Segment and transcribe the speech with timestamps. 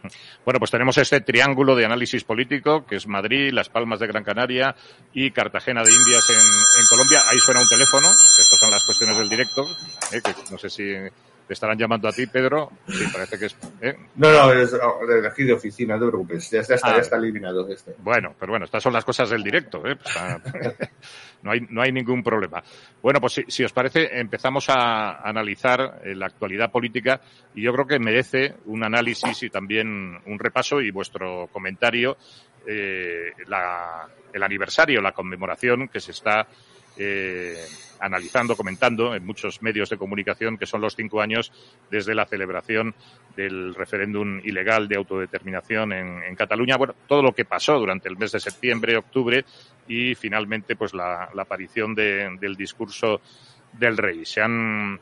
[0.44, 4.24] Bueno, pues tenemos este triángulo de análisis político, que es Madrid, Las Palmas de Gran
[4.24, 4.74] Canaria
[5.12, 7.20] y Cartagena de Indias en, Colombia.
[7.30, 9.66] Ahí suena un teléfono, estas son las cuestiones del directo,
[10.12, 10.94] eh, que no sé si
[11.46, 12.70] te estarán llamando a ti, Pedro.
[12.88, 13.56] Sí, parece que es.
[13.80, 13.96] ¿eh?
[14.16, 16.50] No, no, es de aquí de oficina, no te preocupes.
[16.50, 17.18] Ya está, ya está ah.
[17.18, 17.94] eliminado este.
[17.98, 19.86] Bueno, pero bueno, estas son las cosas del directo.
[19.86, 19.96] ¿eh?
[19.96, 20.38] Pues, ah,
[21.42, 22.62] no, hay, no hay ningún problema.
[23.02, 27.20] Bueno, pues si, si os parece, empezamos a analizar eh, la actualidad política
[27.54, 32.16] y yo creo que merece un análisis y también un repaso y vuestro comentario.
[32.66, 36.46] Eh, la, el aniversario, la conmemoración que se está
[36.96, 37.56] eh,
[38.00, 41.52] analizando, comentando en muchos medios de comunicación que son los cinco años
[41.90, 42.94] desde la celebración
[43.36, 46.76] del referéndum ilegal de autodeterminación en, Cataluña.
[46.76, 49.44] Bueno, todo lo que pasó durante el mes de septiembre, octubre
[49.86, 53.20] y finalmente pues la, aparición del discurso
[53.72, 54.24] del rey.
[54.24, 55.00] Se han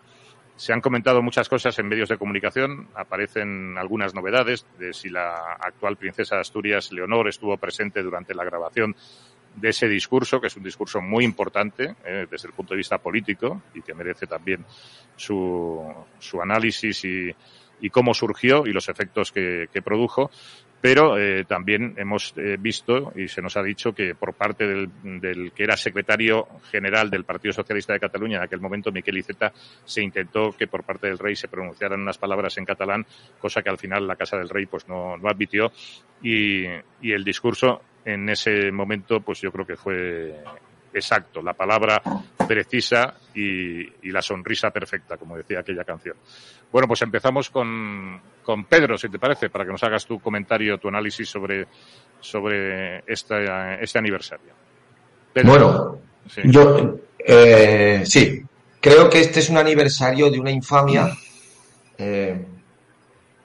[0.60, 5.54] se han comentado muchas cosas en medios de comunicación, aparecen algunas novedades de si la
[5.58, 8.94] actual princesa de Asturias, Leonor, estuvo presente durante la grabación
[9.56, 12.98] de ese discurso, que es un discurso muy importante eh, desde el punto de vista
[12.98, 14.64] político y que merece también
[15.16, 17.30] su, su análisis y,
[17.80, 20.30] y cómo surgió y los efectos que, que produjo.
[20.82, 24.88] Pero eh, también hemos eh, visto y se nos ha dicho que por parte del,
[25.20, 29.52] del, que era secretario general del Partido Socialista de Cataluña en aquel momento, Miquel Iceta,
[29.84, 33.04] se intentó que por parte del rey se pronunciaran unas palabras en catalán,
[33.38, 35.70] cosa que al final la Casa del Rey pues no, no admitió
[36.22, 36.64] y,
[37.02, 40.42] y el discurso en ese momento, pues yo creo que fue
[40.92, 42.02] exacto, la palabra
[42.46, 46.16] precisa y, la sonrisa perfecta, como decía aquella canción.
[46.72, 50.78] Bueno, pues empezamos con, con, Pedro, si te parece, para que nos hagas tu comentario,
[50.78, 51.66] tu análisis sobre,
[52.20, 53.44] sobre este,
[53.80, 54.52] este aniversario.
[55.44, 55.98] bueno,
[56.44, 58.42] yo eh, sí,
[58.80, 61.10] creo que este es un aniversario de una infamia,
[61.98, 62.44] eh,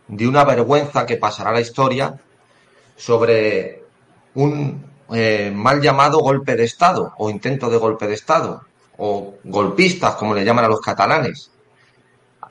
[0.07, 2.15] de una vergüenza que pasará a la historia
[2.95, 3.84] sobre
[4.35, 8.63] un eh, mal llamado golpe de Estado o intento de golpe de Estado
[8.97, 11.51] o golpistas, como le llaman a los catalanes.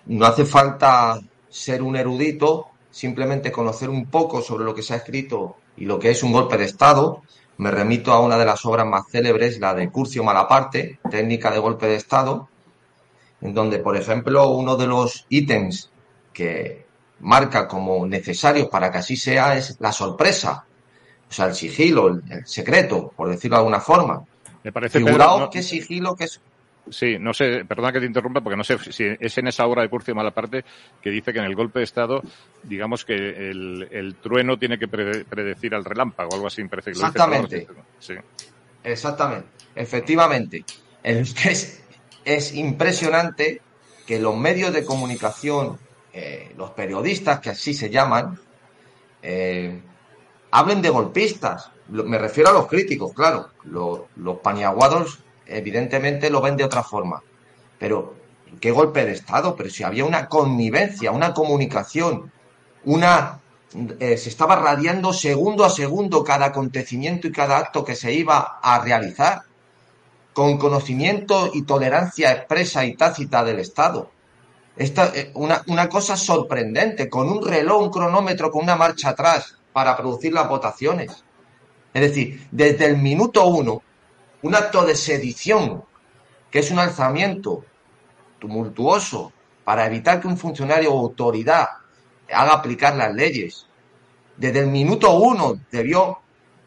[0.06, 1.19] No hace falta
[1.49, 5.99] ser un erudito, simplemente conocer un poco sobre lo que se ha escrito y lo
[5.99, 7.23] que es un golpe de Estado.
[7.56, 11.59] Me remito a una de las obras más célebres, la de Curcio Malaparte, Técnica de
[11.59, 12.49] Golpe de Estado,
[13.41, 15.91] en donde, por ejemplo, uno de los ítems
[16.33, 16.84] que
[17.21, 20.67] marca como necesarios para que así sea es la sorpresa
[21.29, 24.23] o sea, el sigilo, el, secreto, por decirlo de alguna forma.
[24.62, 26.41] Me parece Figuraos qué sigilo, que es...
[26.91, 29.83] Sí, no sé, perdona que te interrumpa, porque no sé si es en esa obra
[29.83, 30.65] de Curcio Malaparte
[31.01, 32.23] que dice que en el golpe de Estado,
[32.62, 37.67] digamos que el, trueno tiene que predecir al relámpago, algo así, parece que Exactamente.
[37.99, 38.15] sí.
[38.83, 39.49] Exactamente.
[39.75, 40.65] Efectivamente.
[41.05, 41.83] Es,
[42.25, 43.61] es impresionante
[44.06, 45.79] que los medios de comunicación,
[46.12, 48.39] eh, los periodistas, que así se llaman,
[49.23, 49.81] eh,
[50.55, 51.71] hablen de golpistas.
[51.89, 53.49] Me refiero a los críticos, claro.
[53.65, 57.23] Los, paniaguados, evidentemente, lo ven de otra forma.
[57.77, 58.15] Pero,
[58.61, 59.57] ¿qué golpe de Estado?
[59.57, 62.31] Pero si había una connivencia, una comunicación,
[62.85, 63.41] una.
[63.99, 68.61] Eh, se estaba radiando segundo a segundo cada acontecimiento y cada acto que se iba
[68.63, 69.43] a realizar,
[70.33, 74.13] con conocimiento y tolerancia expresa y tácita del Estado.
[74.77, 79.59] Esta, eh, una, una cosa sorprendente, con un reloj, un cronómetro, con una marcha atrás,
[79.75, 81.25] para producir las votaciones.
[81.93, 83.83] Es decir, desde el minuto uno,
[84.43, 85.85] un acto de sedición,
[86.49, 87.65] que es un alzamiento
[88.39, 89.33] tumultuoso
[89.65, 91.67] para evitar que un funcionario o autoridad
[92.33, 93.67] haga aplicar las leyes,
[94.37, 96.21] desde el minuto uno debió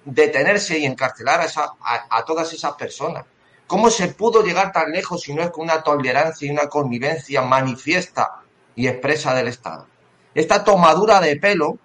[0.04, 3.24] detenerse y encarcelar a, a, todas esas personas.
[3.68, 7.42] ¿Cómo se pudo llegar tan lejos si no es con una tolerancia y una convivencia
[7.42, 8.42] manifiesta
[8.76, 9.88] y expresa del Estado?
[10.34, 11.80] Esta tomadura de pelo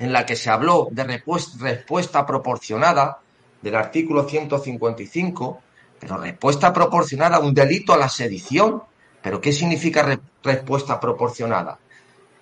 [0.00, 3.18] en la que se habló de respuesta proporcionada
[3.60, 5.60] del artículo 155,
[6.00, 8.82] pero respuesta proporcionada a un delito a la sedición.
[9.22, 11.78] ¿Pero qué significa respuesta proporcionada?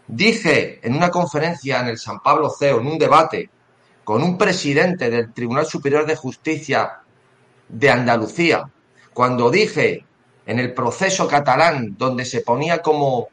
[0.06, 3.50] Dije en una conferencia en el San Pablo CEO, en un debate
[4.04, 7.00] con un presidente del Tribunal Superior de Justicia
[7.68, 8.70] de Andalucía,
[9.12, 10.04] cuando dije
[10.46, 13.26] en el proceso catalán donde se ponía como,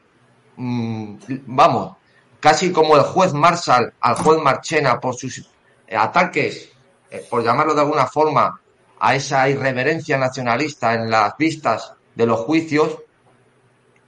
[0.56, 1.16] mm,
[1.46, 1.98] vamos,
[2.46, 5.50] casi como el juez Marshall al juez Marchena por sus
[5.92, 6.70] ataques,
[7.10, 8.62] eh, por llamarlo de alguna forma,
[9.00, 13.00] a esa irreverencia nacionalista en las vistas de los juicios,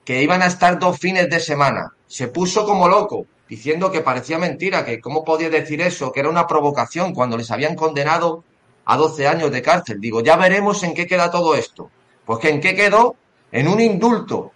[0.06, 1.94] que iban a estar dos fines de semana.
[2.06, 6.30] Se puso como loco, diciendo que parecía mentira, que cómo podía decir eso, que era
[6.30, 8.44] una provocación cuando les habían condenado
[8.86, 10.00] a 12 años de cárcel.
[10.00, 11.90] Digo, ya veremos en qué queda todo esto.
[12.24, 13.16] Pues que en qué quedó,
[13.52, 14.52] en un indulto,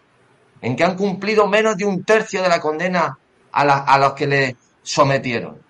[0.62, 3.18] en que han cumplido menos de un tercio de la condena
[3.52, 5.62] a, los que le sometieron.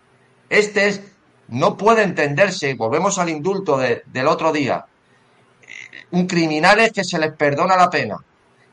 [0.50, 1.02] Este es,
[1.48, 4.86] no puede entenderse, volvemos al indulto del otro día,
[6.12, 8.18] un criminal es que se les perdona la pena.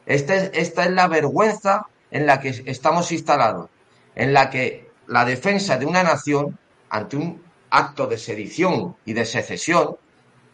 [0.07, 3.71] Este, esta es la vergüenza en la que estamos instalados,
[4.15, 6.59] en la que la defensa de una nación
[6.91, 9.97] ante un acto de sedición y de secesión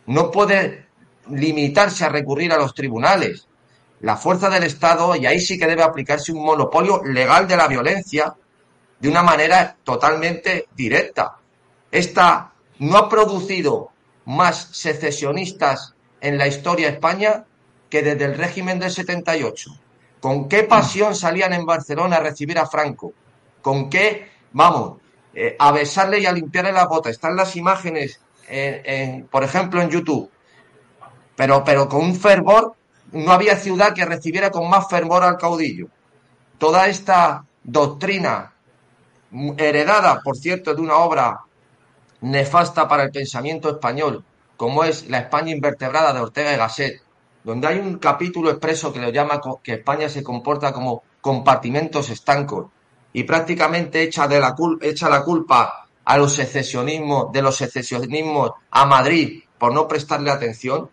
[0.07, 0.87] no puede
[1.31, 3.47] limitarse a recurrir a los tribunales.
[4.01, 7.69] La fuerza del Estado, y ahí sí que debe aplicarse un monopolio legal de la
[7.69, 8.35] violencia
[9.05, 11.37] de una manera totalmente directa.
[11.91, 13.91] Esta no ha producido
[14.25, 17.45] más secesionistas en la historia de España
[17.91, 19.79] que desde el régimen del 78.
[20.21, 23.13] ¿Con qué pasión salían en Barcelona a recibir a Franco?
[23.61, 25.03] ¿Con qué, vamos,
[25.35, 27.11] eh, a besarle y a limpiarle la bota?
[27.11, 30.31] Están las imágenes, en, por ejemplo, en YouTube.
[31.37, 32.75] Pero, pero con un fervor,
[33.13, 35.89] no había ciudad que recibiera con más fervor al caudillo.
[36.57, 38.54] Toda esta doctrina
[39.57, 41.41] heredada, por cierto, de una obra
[42.21, 44.25] nefasta para el pensamiento español,
[44.57, 47.03] como es La España invertebrada de Ortega y Gasset,
[47.43, 52.67] donde hay un capítulo expreso que lo llama que España se comporta como compartimentos estancos
[53.13, 54.55] y prácticamente echa, la
[55.23, 60.91] culpa a los secesionismos, de los secesionismos a Madrid por no prestarle atención.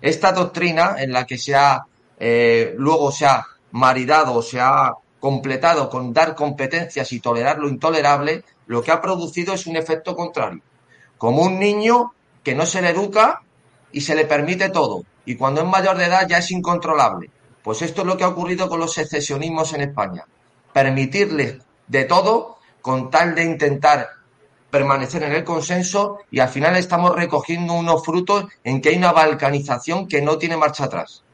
[0.00, 1.86] Esta doctrina en la que se ha,
[2.18, 4.92] eh, luego se ha maridado, se ha
[5.26, 10.14] completado con dar competencias y tolerar lo intolerable, lo que ha producido es un efecto
[10.14, 10.62] contrario.
[11.18, 12.14] Como un niño
[12.44, 13.42] que no se le educa
[13.90, 15.02] y se le permite todo.
[15.24, 17.28] Y cuando es mayor de edad ya es incontrolable.
[17.64, 20.24] Pues esto es lo que ha ocurrido con los secesionismos en España.
[20.72, 21.56] Permitirles
[21.88, 24.10] de todo con tal de intentar
[24.70, 29.10] permanecer en el consenso y al final estamos recogiendo unos frutos en que hay una
[29.10, 31.24] balcanización que no tiene marcha atrás.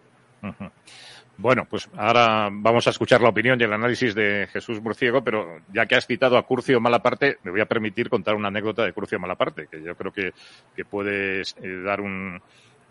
[1.38, 5.61] Bueno, pues ahora vamos a escuchar la opinión y el análisis de Jesús Murciego, pero
[5.73, 8.93] ya que has citado a Curcio Malaparte, me voy a permitir contar una anécdota de
[8.93, 10.32] Curcio Malaparte, que yo creo que,
[10.76, 12.40] que puede eh, dar un,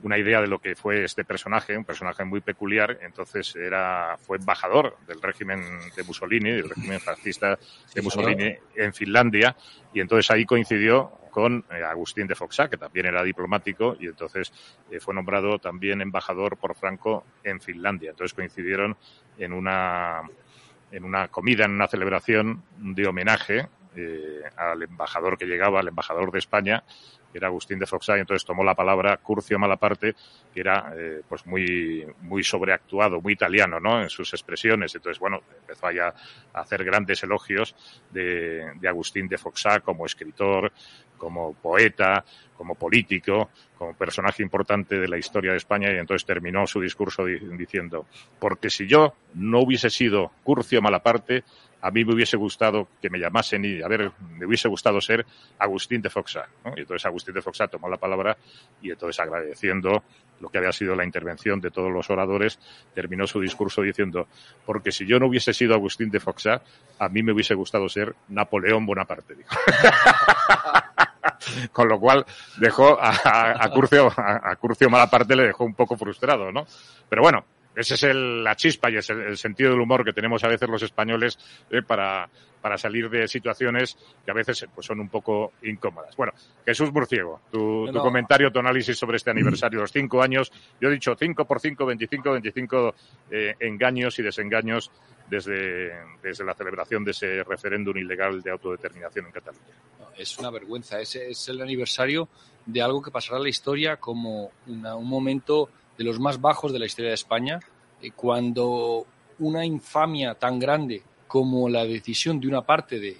[0.03, 2.97] una idea de lo que fue este personaje, un personaje muy peculiar.
[3.01, 5.61] Entonces era, fue embajador del régimen
[5.95, 7.57] de Mussolini, del régimen fascista
[7.93, 9.55] de Mussolini en Finlandia,
[9.93, 14.53] y entonces ahí coincidió con eh, Agustín de Foxá, que también era diplomático, y entonces
[14.91, 18.11] eh, fue nombrado también embajador por Franco en Finlandia.
[18.11, 18.95] Entonces coincidieron
[19.39, 20.21] en una,
[20.91, 26.31] en una comida, en una celebración de homenaje eh, al embajador que llegaba, al embajador
[26.31, 26.83] de España,
[27.33, 30.15] era Agustín de Foxá, y entonces tomó la palabra Curcio Malaparte,
[30.53, 30.93] que era
[31.29, 34.01] pues muy, muy sobreactuado, muy italiano, ¿no?
[34.01, 34.93] En sus expresiones.
[34.95, 36.13] Entonces, bueno, empezó a
[36.59, 37.73] hacer grandes elogios
[38.11, 40.73] de, de Agustín de Foxá como escritor,
[41.21, 42.25] como poeta,
[42.57, 47.25] como político, como personaje importante de la historia de España y entonces terminó su discurso
[47.25, 48.07] diciendo,
[48.39, 51.43] porque si yo no hubiese sido Curcio Malaparte,
[51.79, 55.27] a mí me hubiese gustado que me llamasen y, a ver, me hubiese gustado ser
[55.59, 56.47] Agustín de Foxá.
[56.75, 58.35] Y entonces Agustín de Foxá tomó la palabra
[58.81, 60.03] y entonces agradeciendo
[60.39, 62.59] lo que había sido la intervención de todos los oradores,
[62.95, 64.27] terminó su discurso diciendo,
[64.65, 66.63] porque si yo no hubiese sido Agustín de Foxá,
[66.97, 69.35] a mí me hubiese gustado ser Napoleón Bonaparte.
[71.71, 72.25] Con lo cual
[72.57, 76.65] dejó a, Curcio, a, a Curcio Malaparte le dejó un poco frustrado, ¿no?
[77.09, 77.45] Pero bueno,
[77.75, 80.67] ese es el, la chispa y es el, sentido del humor que tenemos a veces
[80.67, 81.39] los españoles
[81.69, 82.27] eh, para,
[82.61, 86.15] para salir de situaciones que a veces pues, son un poco incómodas.
[86.17, 86.33] Bueno,
[86.65, 90.51] Jesús Murciego, tu, tu comentario, tu análisis sobre este aniversario, los cinco años.
[90.81, 92.93] Yo he dicho cinco por cinco, veinticinco, veinticinco
[93.29, 94.91] eh, engaños y desengaños
[95.31, 99.63] desde, desde la celebración de ese referéndum ilegal de autodeterminación en Cataluña.
[100.17, 100.99] Es una vergüenza.
[100.99, 102.27] Ese es el aniversario
[102.65, 106.79] de algo que pasará a la historia como un momento de los más bajos de
[106.79, 107.59] la historia de España,
[108.01, 109.05] eh, cuando
[109.39, 113.17] una infamia tan grande como la decisión de una parte de,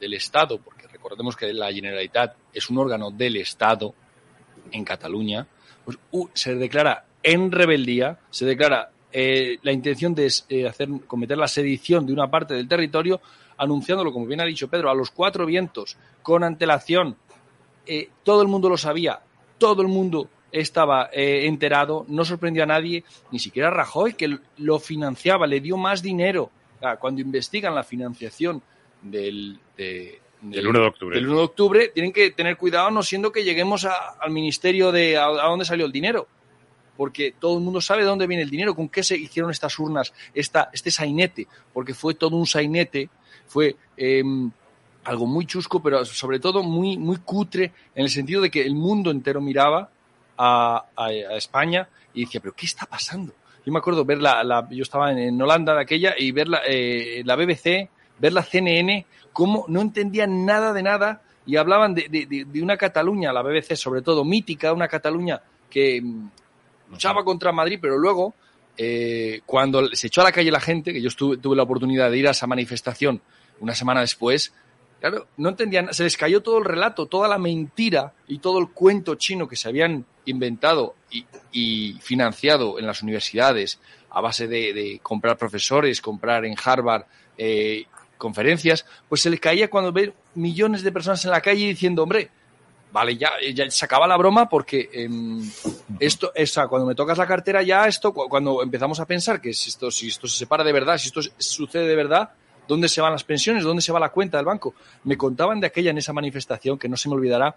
[0.00, 3.94] del Estado, porque recordemos que la Generalitat es un órgano del Estado
[4.72, 5.46] en Cataluña,
[5.84, 5.98] pues
[6.32, 12.06] se declara en rebeldía, se declara eh, la intención de eh, hacer, cometer la sedición
[12.06, 13.20] de una parte del territorio,
[13.56, 17.16] anunciándolo, como bien ha dicho Pedro, a los cuatro vientos, con antelación.
[18.22, 19.20] todo el mundo lo sabía,
[19.58, 24.78] todo el mundo estaba eh, enterado, no sorprendió a nadie, ni siquiera Rajoy, que lo
[24.78, 26.50] financiaba, le dio más dinero.
[27.00, 28.62] cuando investigan la financiación
[29.02, 30.20] del, del,
[30.68, 31.16] 1 de octubre.
[31.16, 35.16] Del 1 de octubre, tienen que tener cuidado, no siendo que lleguemos al ministerio de
[35.16, 36.28] a, dónde salió el dinero.
[36.98, 39.78] Porque todo el mundo sabe de dónde viene el dinero, con qué se hicieron estas
[39.78, 43.08] urnas, esta, este sainete, porque fue todo un sainete,
[43.46, 44.50] fue em,
[45.04, 48.74] algo muy chusco, pero sobre todo muy, muy cutre, en el sentido de que el
[48.74, 49.88] mundo entero miraba
[50.36, 50.84] a,
[51.34, 53.32] España y decía, pero ¿qué está pasando?
[53.64, 57.22] Yo me acuerdo ver la, yo estaba en, Holanda de aquella y ver la, eh,
[57.24, 57.88] la BBC
[58.18, 63.32] ver la CNN, cómo no entendían nada de nada y hablaban de, de, una Cataluña,
[63.32, 65.40] la BBC sobre todo, mítica, una Cataluña
[65.70, 66.02] que
[66.90, 68.34] luchaba contra Madrid, pero luego,
[68.76, 72.18] eh, cuando se echó a la calle la gente, que yo tuve la oportunidad de
[72.18, 73.20] ir a esa manifestación
[73.60, 74.52] una semana después,
[75.00, 78.68] claro, no entendían, se les cayó todo el relato, toda la mentira y todo el
[78.68, 80.94] cuento chino que se habían inventado
[81.52, 83.80] y, financiado en las universidades
[84.10, 87.04] a base de, comprar profesores, comprar en Harvard
[87.36, 92.02] eh, conferencias, pues se les caía cuando ve millones de personas en la calle diciendo,
[92.02, 92.30] hombre,
[92.92, 95.50] vale, ya, ya se acaba la broma porque em,
[95.98, 99.70] esto, esa, cuando me tocas la cartera ya esto, cuando empezamos a pensar que si
[99.70, 102.30] esto, si esto se separa de verdad, si esto sucede de verdad,
[102.66, 103.64] ¿dónde se van las pensiones?
[103.64, 104.74] ¿Dónde se va la cuenta del banco?
[105.04, 107.54] Me contaban de aquella en esa manifestación, que no se me olvidará,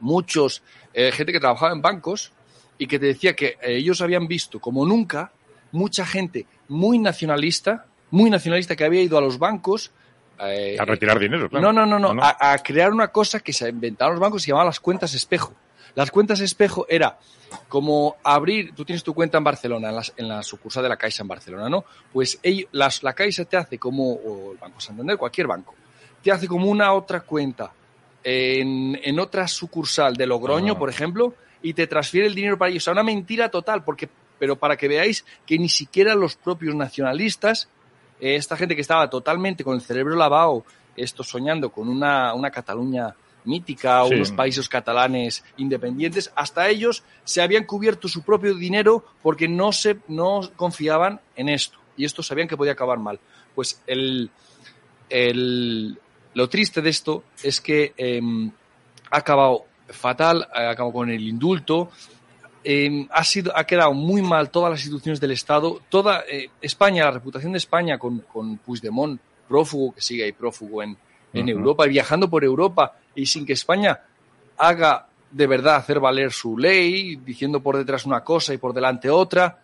[0.00, 0.62] muchos,
[0.94, 2.32] eh, gente que trabajaba en bancos
[2.78, 5.32] y que te decía que ellos habían visto como nunca
[5.72, 9.92] mucha gente muy nacionalista, muy nacionalista que había ido a los bancos
[10.40, 11.72] eh, a retirar dinero, claro.
[11.72, 14.48] No, no, no, no, A, crear una cosa que se inventaron los bancos y se
[14.50, 15.54] llamaban las cuentas espejo.
[15.94, 17.18] Las cuentas espejo era
[17.68, 21.28] como abrir, tú tienes tu cuenta en Barcelona, en, la sucursal de la Caixa en
[21.28, 21.84] Barcelona, ¿no?
[22.12, 22.38] Pues
[22.72, 25.74] la Caixa te hace como, o el Banco Santander, cualquier banco,
[26.22, 27.72] te hace como una otra cuenta
[28.22, 30.78] en, otra sucursal de Logroño, ah.
[30.78, 32.82] por ejemplo, y te transfiere el dinero para ellos.
[32.82, 36.74] O sea, una mentira total, porque, pero para que veáis que ni siquiera los propios
[36.74, 37.68] nacionalistas
[38.20, 40.64] esta gente que estaba totalmente con el cerebro lavado,
[40.96, 47.40] esto soñando con una, una Cataluña mítica o unos países catalanes independientes, hasta ellos se
[47.40, 51.78] habían cubierto su propio dinero porque no, se, no confiaban en esto.
[51.96, 53.18] Y esto sabían que podía acabar mal.
[53.54, 54.30] Pues el,
[55.08, 55.98] el,
[56.34, 58.50] lo triste de esto es que em,
[59.10, 61.90] ha acabado fatal, ha acabado con el indulto,
[62.70, 65.80] Em, ha, sido, ha quedado muy mal todas las instituciones del Estado.
[65.88, 70.82] Toda eh, España, la reputación de España con, con Puigdemont, prófugo, que sigue ahí prófugo
[70.82, 70.94] en,
[71.32, 73.98] en Europa, viajando por Europa y sin que España
[74.58, 79.08] haga de verdad hacer valer su ley, diciendo por detrás una cosa y por delante
[79.08, 79.60] otra,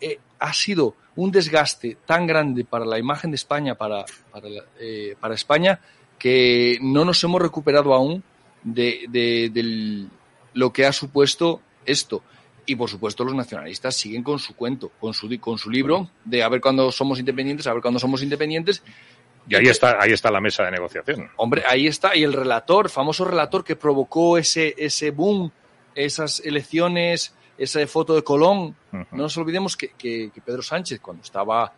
[0.00, 4.48] eh, ha sido un desgaste tan grande para la imagen de España, para, para,
[4.80, 5.78] eh, para España,
[6.18, 8.24] que no nos hemos recuperado aún
[8.64, 10.08] de, de
[10.54, 12.24] lo que ha supuesto esto.
[12.70, 16.44] Y por supuesto los nacionalistas siguen con su cuento, con su, con su libro de
[16.44, 18.84] a ver cuándo somos independientes, a ver cuándo somos independientes.
[19.48, 21.28] Y ahí está, ahí está la mesa de negociación.
[21.36, 22.14] Hombre, ahí está.
[22.14, 25.50] Y el relator, famoso relator que provocó ese, ese boom,
[25.96, 28.76] esas elecciones, esa foto de Colón.
[28.92, 31.72] No nos olvidemos que, que, Pedro Sánchez, cuando estaba,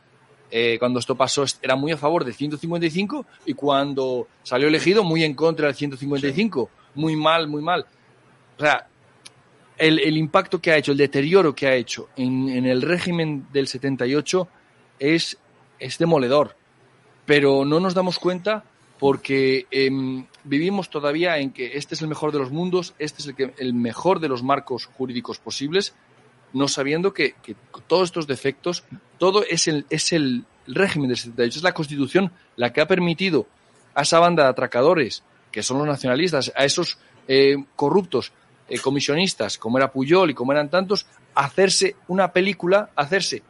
[0.51, 5.25] eh, cuando esto pasó, era muy a favor del 155 y cuando salió elegido, muy
[5.25, 6.69] en contra del 155.
[6.97, 7.87] Muy mal, muy mal.
[8.59, 8.89] O sea,
[9.83, 14.49] el, impacto que ha hecho, el deterioro que ha hecho en, el régimen del 78
[15.01, 15.37] es,
[15.79, 16.57] es demoledor.
[17.27, 18.65] Pero no nos damos cuenta
[19.01, 23.29] porque em, vivimos todavía en que este es el mejor de los mundos, este es
[23.29, 25.95] el, que, el mejor de los marcos jurídicos posibles,
[26.53, 27.35] no sabiendo que,
[27.89, 28.85] todos estos defectos,
[29.19, 33.49] todo es el, es el régimen del 78, es la Constitución la que ha permitido
[33.95, 38.33] a esa banda de atracadores, que son los nacionalistas, a esos eh, corruptos,
[38.73, 43.43] eh, comisionistas, como era Puyol y como eran tantos, hacerse una película, hacerse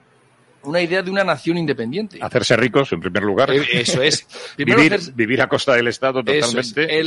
[0.65, 2.19] una idea de una nación independiente.
[2.21, 3.53] Hacerse ricos, en primer lugar.
[3.53, 4.27] Eh, eso es.
[4.57, 7.05] vivir, a costa del Estado totalmente.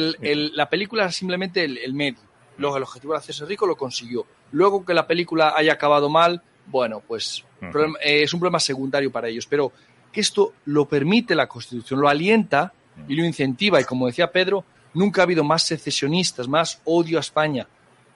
[0.53, 2.19] la película es simplemente el, medio.
[2.57, 4.25] Luego el objetivo de hacerse rico lo consiguió.
[4.53, 9.27] Luego que la película haya acabado mal, bueno, pues eh, es un problema secundario para
[9.27, 9.45] ellos.
[9.45, 9.73] Pero
[10.09, 12.71] que esto lo permite la Constitución, lo alienta
[13.09, 13.81] y lo incentiva.
[13.81, 17.67] Y como decía Pedro, nunca ha habido más secesionistas, más odio a España,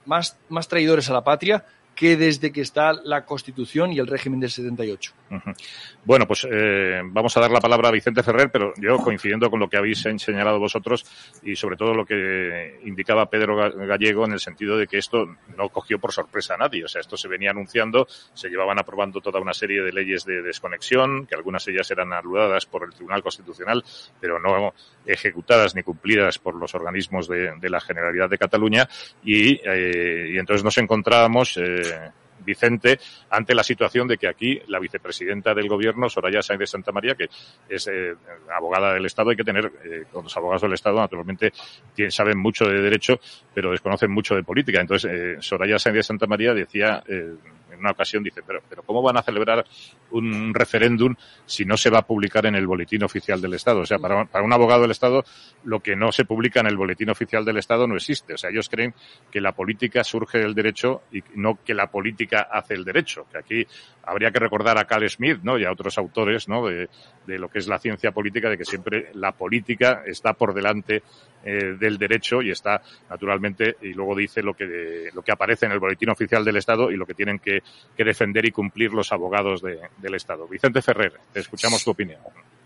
[0.09, 1.63] más, más traidores a la patria
[1.99, 5.11] que desde que está la Constitución y el régimen del 78.
[6.05, 9.59] Bueno, pues eh, vamos a dar la palabra a Vicente Ferrer, pero yo coincidiendo con
[9.59, 11.05] lo que habéis señalado vosotros
[11.43, 15.27] y sobre todo lo que indicaba Pedro Gallego en el sentido de que esto
[15.57, 16.85] no cogió por sorpresa a nadie.
[16.85, 20.41] O sea, esto se venía anunciando, se llevaban aprobando toda una serie de leyes de
[20.41, 23.83] desconexión, que algunas de ellas eran anuladas por el Tribunal Constitucional,
[24.21, 24.73] pero no
[25.05, 28.87] ejecutadas ni cumplidas por los organismos de, la Generalidad de Cataluña.
[29.21, 31.57] Y, eh, y entonces nos encontrábamos.
[31.57, 31.88] Eh,
[32.41, 36.91] Vicente ante la situación de que aquí la vicepresidenta del gobierno, Soraya Sáenz de Santa
[36.91, 37.27] María, que
[37.67, 38.15] es eh,
[38.55, 41.51] abogada del Estado, hay que tener, eh, con los abogados del Estado naturalmente
[42.10, 43.19] saben mucho de derecho,
[43.53, 44.79] pero desconocen mucho de política.
[44.79, 47.03] Entonces, Soraya Sáenz de Santa María decía
[47.79, 49.65] en una ocasión dice, pero, pero ¿cómo van a celebrar
[50.12, 53.81] un referéndum si no se va a publicar en el boletín oficial del Estado?
[53.81, 55.24] O sea, para, para un abogado del Estado,
[55.63, 58.33] lo que no se publica en el boletín oficial del Estado no existe.
[58.33, 58.93] O sea, ellos creen
[59.31, 63.25] que la política surge del derecho y no que la política hace el derecho.
[63.31, 63.67] Que aquí
[64.03, 65.57] habría que recordar a Carl Smith, ¿no?
[65.57, 66.67] Y a otros autores, ¿no?
[66.67, 66.89] De,
[67.25, 71.03] de lo que es la ciencia política, de que siempre la política está por delante
[71.43, 75.71] eh, del derecho y está naturalmente y luego dice lo que lo que aparece en
[75.71, 77.62] el boletín oficial del Estado y lo que tienen que,
[77.95, 80.47] que defender y cumplir los abogados de, del Estado.
[80.47, 82.19] Vicente Ferrer, te escuchamos tu opinión.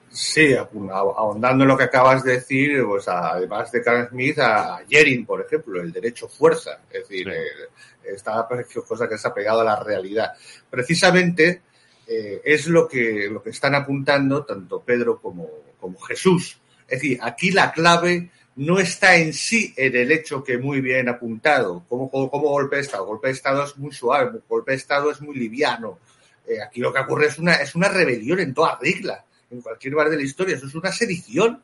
[0.09, 5.25] Sí, ahondando en lo que acabas de decir, pues además de Carl Smith, a Jering,
[5.25, 7.31] por ejemplo, el derecho fuerza, es decir, sí.
[7.31, 8.47] eh, esta
[8.87, 10.33] cosa que se ha pegado a la realidad.
[10.69, 11.63] Precisamente
[12.05, 16.59] eh, es lo que, lo que están apuntando tanto Pedro como, como Jesús.
[16.87, 21.09] Es decir, aquí la clave no está en sí en el hecho que muy bien
[21.09, 23.05] apuntado, como, como, golpe de Estado.
[23.05, 25.99] Golpe de Estado es muy suave, golpe de Estado es muy liviano.
[26.47, 29.95] Eh, aquí lo que ocurre es una, es una rebelión en toda regla en cualquier
[29.95, 30.55] bar de la historia.
[30.55, 31.63] Eso es una sedición,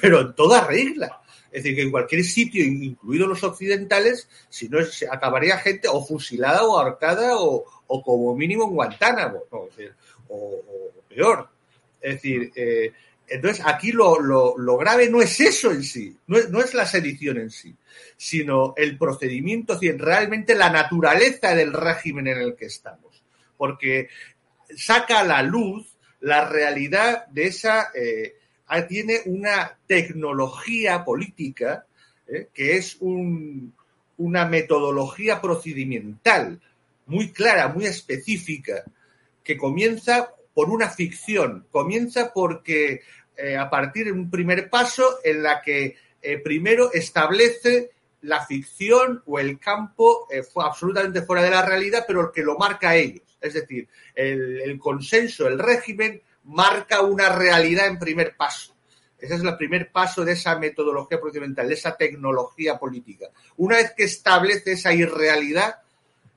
[0.00, 1.20] pero en toda regla.
[1.50, 6.04] Es decir, que en cualquier sitio, incluidos los occidentales, si no es, acabaría gente o
[6.04, 9.66] fusilada o ahorcada o, o como mínimo en Guantánamo, ¿no?
[9.68, 9.94] es decir,
[10.28, 11.48] o, o, peor.
[12.00, 12.92] Es decir, eh,
[13.28, 16.86] entonces aquí lo, lo, grave no es eso en sí, no es, no es, la
[16.86, 17.74] sedición en sí,
[18.16, 23.22] sino el procedimiento, realmente la naturaleza del régimen en el que estamos.
[23.56, 24.08] Porque
[24.76, 28.34] saca a la luz la realidad de esa, eh,
[28.88, 31.86] tiene una tecnología política
[32.26, 33.74] eh, que es un,
[34.18, 36.60] una metodología procedimental
[37.06, 38.84] muy clara, muy específica,
[39.42, 43.02] que comienza por una ficción, comienza porque
[43.38, 47.92] eh, a partir de un primer paso en la que eh, primero establece
[48.22, 52.90] la ficción o el campo eh, absolutamente fuera de la realidad, pero que lo marca
[52.90, 53.22] a ellos.
[53.40, 58.74] Es decir, el, el, consenso, el régimen, marca una realidad en primer paso.
[59.16, 63.26] Ese es el primer paso de esa metodología procedimental, de esa tecnología política.
[63.58, 65.76] Una vez que establece esa irrealidad,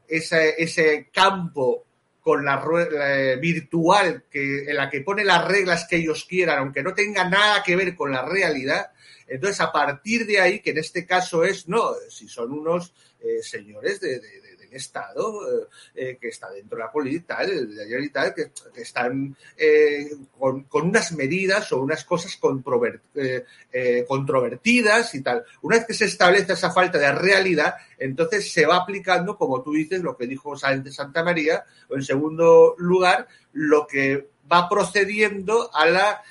[0.08, 1.86] ese, ese campo
[2.22, 6.84] con la, la, virtual que, en la que pone las reglas que ellos quieran, aunque
[6.84, 8.92] no tenga nada que ver con la realidad,
[9.28, 13.42] entonces a partir de ahí, que en este caso es, no, si son unos eh,
[13.42, 19.36] señores de, de Estado eh, que está dentro de la política y tal, que, están
[19.58, 25.44] eh, con, unas medidas o unas cosas controvert, eh, controvertidas y tal.
[25.62, 29.74] Una vez que se establece esa falta de realidad, entonces se va aplicando, como tú
[29.74, 35.86] dices, lo que dijo Santa María, o en segundo lugar, lo que va procediendo a
[35.86, 36.22] la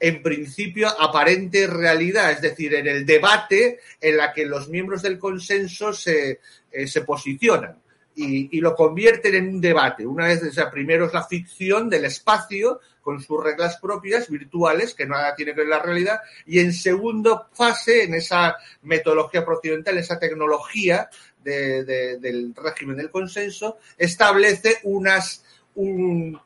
[0.00, 5.18] en principio aparente realidad, es decir, en el debate en la que los miembros del
[5.18, 7.80] consenso se, eh, se posicionan
[8.14, 10.06] y, y, lo convierten en un debate.
[10.06, 14.92] Una vez, o sea, primero es la ficción del espacio con sus reglas propias, virtuales,
[14.92, 19.46] que nada tiene que ver con la realidad, y en segundo fase, en esa metodología
[19.46, 21.08] procedimental, esa tecnología
[21.42, 25.44] de, de, del régimen del consenso, establece unas,
[25.76, 26.38] un,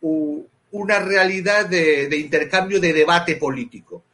[0.00, 4.04] un una realidad de, intercambio de debate político.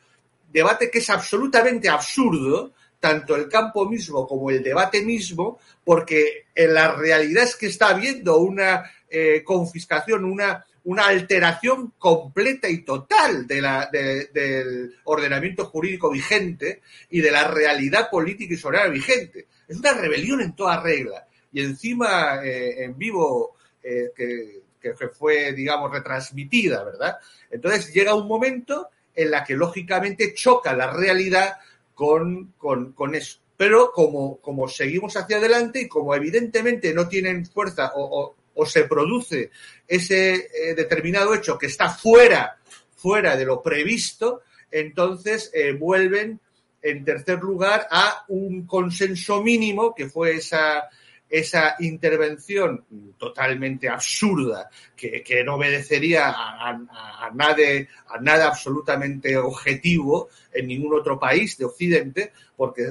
[0.52, 6.74] Debate que es absolutamente absurdo, tanto el campo mismo como el debate mismo, porque en
[6.74, 13.46] la realidad es que está habiendo una eh, confiscación, una, una alteración completa y total
[13.46, 19.46] de la, de, del ordenamiento jurídico vigente y de la realidad política y social vigente.
[19.68, 21.26] Es una rebelión en toda regla.
[21.52, 27.16] Y encima, eh, en vivo, eh, que que fue, digamos, retransmitida, ¿verdad?
[27.50, 31.54] Entonces llega un momento en la que lógicamente choca la realidad
[31.94, 33.38] con, con, eso.
[33.56, 38.66] Pero como, como seguimos hacia adelante y como evidentemente no tienen fuerza o, o, o
[38.66, 39.50] se produce
[39.86, 42.58] ese eh, determinado hecho que está fuera,
[42.96, 46.40] fuera de lo previsto, entonces eh, vuelven
[46.82, 50.88] en tercer lugar a un consenso mínimo que fue esa,
[51.28, 52.84] esa intervención
[53.18, 57.62] totalmente absurda que, que no obedecería a, a, nada,
[58.08, 62.84] a nada absolutamente objetivo en ningún otro país de Occidente, porque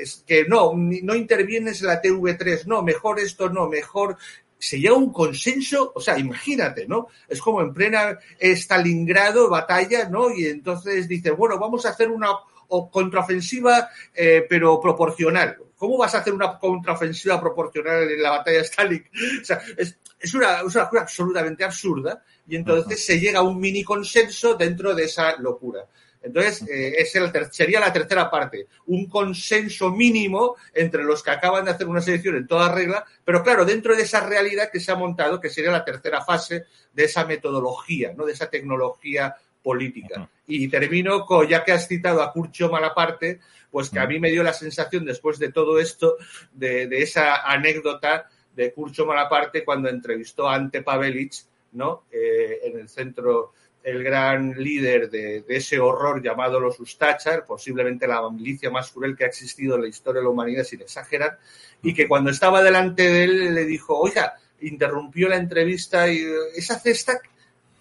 [0.00, 4.16] es que no, no intervienes en la TV3, no, mejor esto, no, mejor
[4.58, 7.08] se llega a un consenso, o sea, imagínate, ¿no?
[7.28, 10.34] Es como en plena Stalingrado, batalla, ¿no?
[10.34, 12.30] Y entonces dice, bueno, vamos a hacer una
[12.68, 15.56] contraofensiva, eh, pero proporcional.
[15.76, 19.04] ¿Cómo vas a hacer una contraofensiva proporcional en la batalla de Stalin?
[19.42, 23.06] O sea, es, es, una, es una cosa absolutamente absurda y entonces uh -huh.
[23.06, 25.86] se llega a un mini consenso dentro de esa locura.
[26.24, 31.66] Entonces, eh, es el sería la tercera parte, un consenso mínimo entre los que acaban
[31.66, 34.90] de hacer una selección en toda regla, pero claro, dentro de esa realidad que se
[34.90, 38.24] ha montado, que sería la tercera fase de esa metodología, ¿no?
[38.24, 40.28] de esa tecnología política.
[40.46, 44.30] Y termino con, ya que has citado a Curcio Malaparte, pues que a mí me
[44.30, 46.16] dio la sensación después de todo esto,
[46.52, 51.32] de, esa anécdota de Curcio Malaparte cuando entrevistó a Ante Pavelic,
[51.72, 52.04] ¿no?
[52.12, 58.30] Eh, en el centro, el gran líder de, ese horror llamado los Ustachar, posiblemente la
[58.30, 61.38] milicia más cruel que ha existido en la historia de la humanidad, sin exagerar,
[61.82, 66.24] y que cuando estaba delante de él le dijo, oiga, interrumpió la entrevista y
[66.54, 67.18] esa cesta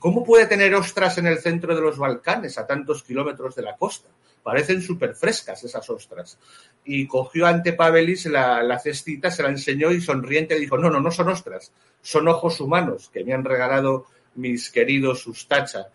[0.03, 3.77] ¿Cómo puede tener ostras en el centro de los Balcanes, a tantos kilómetros de la
[3.77, 4.09] costa?
[4.43, 6.37] Parecen súper frescas esas ostras.
[6.83, 11.09] Y cogió ante Pavelis la, cestita, se la enseñó y sonriente dijo, no, no, no
[11.09, 15.87] son ostras, son ojos humanos que me han regalado mis queridos Ustacha.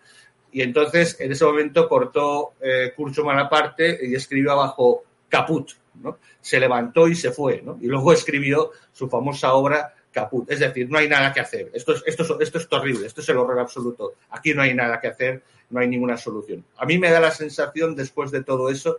[0.51, 5.73] Y entonces, en ese momento, cortó eh, Curcho Malaparte y escribió abajo caput.
[6.01, 6.17] ¿no?
[6.41, 7.61] Se levantó y se fue.
[7.61, 7.77] ¿no?
[7.79, 9.93] Y luego escribió su famosa obra
[10.47, 11.69] Es decir, no hay nada que hacer.
[11.73, 14.13] Esto es, esto, esto es terrible, esto es el horror absoluto.
[14.31, 16.65] Aquí no hay nada que hacer, no hay ninguna solución.
[16.77, 18.97] A mí me da la sensación, después de todo eso,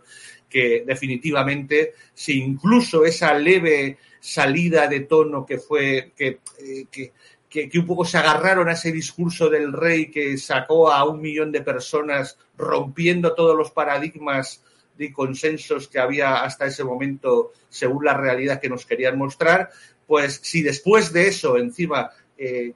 [0.49, 7.11] que definitivamente, si incluso esa leve salida de tono que fue, que, eh, que,
[7.49, 11.51] que, un poco se agarraron a ese discurso del rey que sacó a un millón
[11.51, 14.63] de personas rompiendo todos los paradigmas
[15.03, 19.69] y consensos que había hasta ese momento según la realidad que nos querían mostrar,
[20.05, 22.73] pues si después de eso, encima, eh,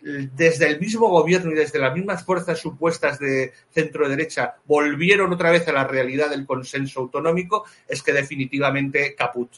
[0.00, 5.50] desde el mismo gobierno y desde las mismas fuerzas supuestas de centro derecha volvieron otra
[5.50, 9.50] vez a la realidad del consenso autonómico, es que definitivamente caput.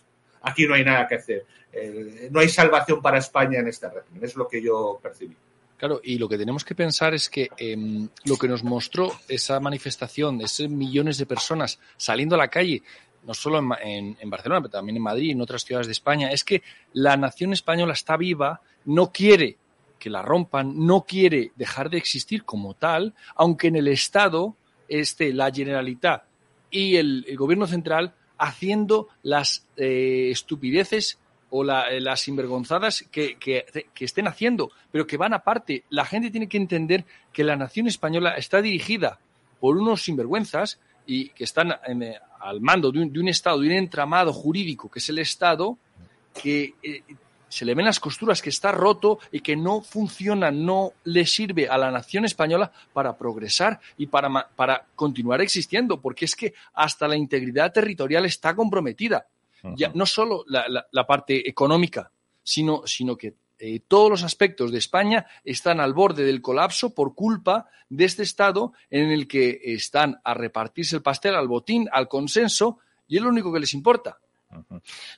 [0.42, 1.44] Aquí no hay nada que hacer.
[1.72, 5.36] Eh, no hay salvación para España en este régimen, es lo que yo percibí.
[5.80, 9.58] Claro, y lo que tenemos que pensar es que em, lo que nos mostró esa
[9.60, 12.82] manifestación, esos millones de personas saliendo a la calle,
[13.26, 16.44] no solo en, Barcelona, pero también en Madrid y en otras ciudades de España, es
[16.44, 16.62] que
[16.92, 19.56] la nación española está viva, no quiere
[19.98, 25.32] que la rompan, no quiere dejar de existir como tal, aunque en el Estado esté
[25.32, 26.24] la Generalitat
[26.70, 31.18] y el, Gobierno central haciendo las eh, estupideces
[31.50, 33.64] o eh, las sinvergonzadas que, que,
[33.98, 35.84] estén haciendo, pero que van aparte.
[35.90, 39.18] La gente tiene que entender que la nación española está dirigida
[39.58, 44.32] por unos sinvergüenzas y que están eh, al mando de un, Estado, de un entramado
[44.32, 45.76] jurídico que es el Estado,
[46.40, 47.02] que eh,
[47.48, 51.68] se le ven las costuras, que está roto y que no funciona, no le sirve
[51.68, 57.08] a la nación española para progresar y para, para continuar existiendo, porque es que hasta
[57.08, 59.26] la integridad territorial está comprometida.
[59.76, 62.10] Ya, no solo la, la, parte económica,
[62.42, 67.14] sino, sino que eh, todos los aspectos de España están al borde del colapso por
[67.14, 72.08] culpa de este Estado en el que están a repartirse el pastel al botín, al
[72.08, 74.18] consenso, y es lo único que les importa.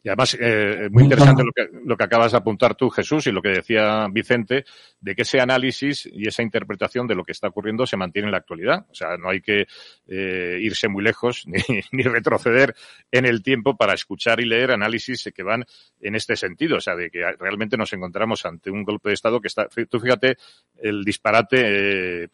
[0.03, 3.33] Y además, eh, muy interesante lo que, lo que acabas de apuntar tú, Jesús, y
[3.33, 4.64] lo que decía Vicente,
[5.01, 8.33] de que ese análisis y esa interpretación de lo que está ocurriendo se mantiene en
[8.33, 8.87] la actualidad.
[8.90, 9.66] O sea, no hay que
[10.07, 11.61] eh, irse muy lejos ni,
[11.92, 12.75] ni, retroceder
[13.11, 15.64] en el tiempo para escuchar y leer análisis que van
[16.01, 16.77] en este sentido.
[16.77, 19.68] O sea, de que realmente nos encontramos ante un golpe de Estado que está.
[19.88, 20.37] Tú fíjate
[20.79, 22.25] el disparate.
[22.25, 22.29] Eh,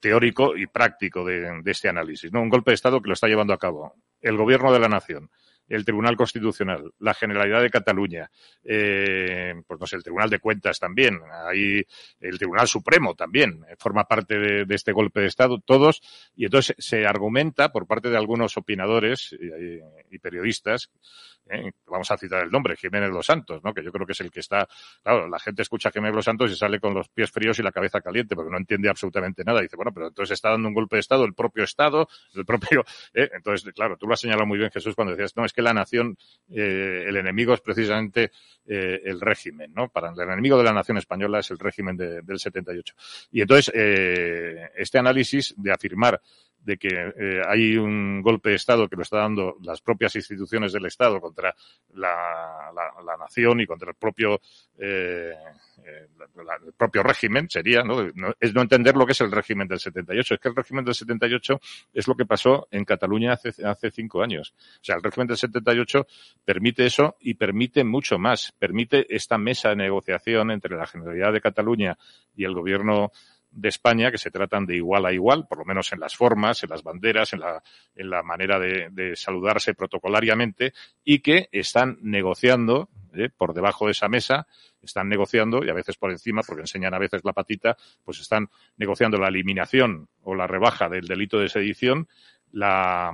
[0.00, 2.42] teórico y práctico de, de este análisis, ¿no?
[2.42, 5.30] Un golpe de Estado que lo está llevando a cabo el gobierno de la nación,
[5.68, 8.30] el Tribunal Constitucional, la Generalidad de Cataluña,
[8.64, 11.82] eh, pues no sé, el Tribunal de Cuentas también, hay
[12.20, 16.02] el Tribunal Supremo también, eh, forma parte de, este golpe de Estado, todos,
[16.36, 19.36] y entonces se argumenta por parte de algunos opinadores
[20.10, 20.90] y periodistas
[21.52, 21.72] ¿eh?
[21.86, 23.72] vamos a citar el nombre, Jiménez Los Santos, ¿no?
[23.72, 24.66] que yo creo que es el que está,
[25.02, 27.62] claro, la gente escucha a Jiménez Los Santos y sale con los pies fríos y
[27.62, 29.60] la cabeza caliente porque no entiende absolutamente nada.
[29.60, 32.84] dice, bueno, pero entonces está dando un golpe de Estado el propio Estado, el propio,
[33.14, 33.30] ¿eh?
[33.34, 35.72] entonces, claro, tú lo has señalado muy bien, Jesús, cuando decías, no, es que la
[35.72, 36.16] nación,
[36.50, 38.30] eh, el enemigo es precisamente
[38.64, 39.88] el régimen, ¿no?
[39.88, 42.94] Para el enemigo de la nación española es el régimen del 78.
[43.32, 43.72] Y entonces,
[44.76, 46.20] este análisis de afirmar
[46.64, 50.72] de que eh, hay un golpe de Estado que lo está dando las propias instituciones
[50.72, 51.54] del Estado contra
[51.94, 54.40] la, la, nación y contra el propio
[54.78, 55.34] eh,
[55.84, 56.06] eh
[56.64, 58.00] el propio régimen sería ¿no?
[58.40, 60.94] es no entender lo que es el régimen del 78 es que el régimen del
[60.94, 61.60] 78
[61.92, 64.54] es lo que pasó en Cataluña hace hace cinco años.
[64.80, 66.06] O sea el régimen del 78
[66.44, 68.52] permite eso y permite mucho más.
[68.58, 71.98] Permite esta mesa de negociación entre la Generalidad de Cataluña
[72.34, 73.12] y el gobierno
[73.52, 76.62] de España que se tratan de igual a igual, por lo menos en las formas,
[76.62, 77.62] en las banderas, en la,
[77.94, 80.72] en la manera de, saludarse protocolariamente
[81.04, 83.28] y que están negociando ¿eh?
[83.28, 84.46] por debajo de esa mesa,
[84.80, 88.48] están negociando y a veces por encima, porque enseñan a veces la patita, pues están
[88.76, 92.08] negociando la eliminación o la rebaja del delito de sedición,
[92.50, 93.12] la,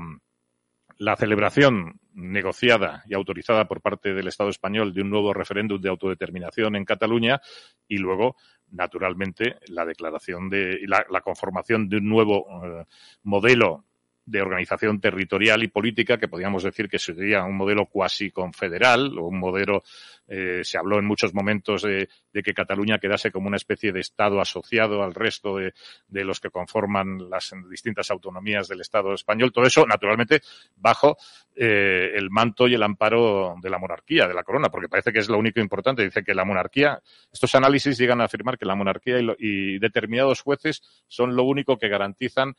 [0.99, 5.89] la celebración negociada y autorizada por parte del Estado español de un nuevo referéndum de
[5.89, 7.41] autodeterminación en Cataluña
[7.87, 8.37] y luego,
[8.73, 12.85] naturalmente, la declaración de la, la conformación de un nuevo eh,
[13.23, 13.85] modelo
[14.29, 19.27] de organización territorial y política que podríamos decir que sería un modelo cuasi confederal o
[19.27, 19.83] un modelo,
[20.27, 24.01] eh, se habló en muchos momentos de, de, que Cataluña quedase como una especie de
[24.01, 25.73] Estado asociado al resto de,
[26.09, 29.53] de, los que conforman las distintas autonomías del Estado español.
[29.53, 30.43] Todo eso, naturalmente,
[30.77, 31.17] bajo
[31.57, 35.21] eh, el manto y el amparo de la monarquía, de la corona, porque parece que
[35.21, 36.05] es lo único importante.
[36.05, 37.01] Dice que la monarquía,
[37.33, 41.45] estos análisis llegan a afirmar que la monarquía y, lo, y determinados jueces son lo
[41.45, 42.55] único que garantizan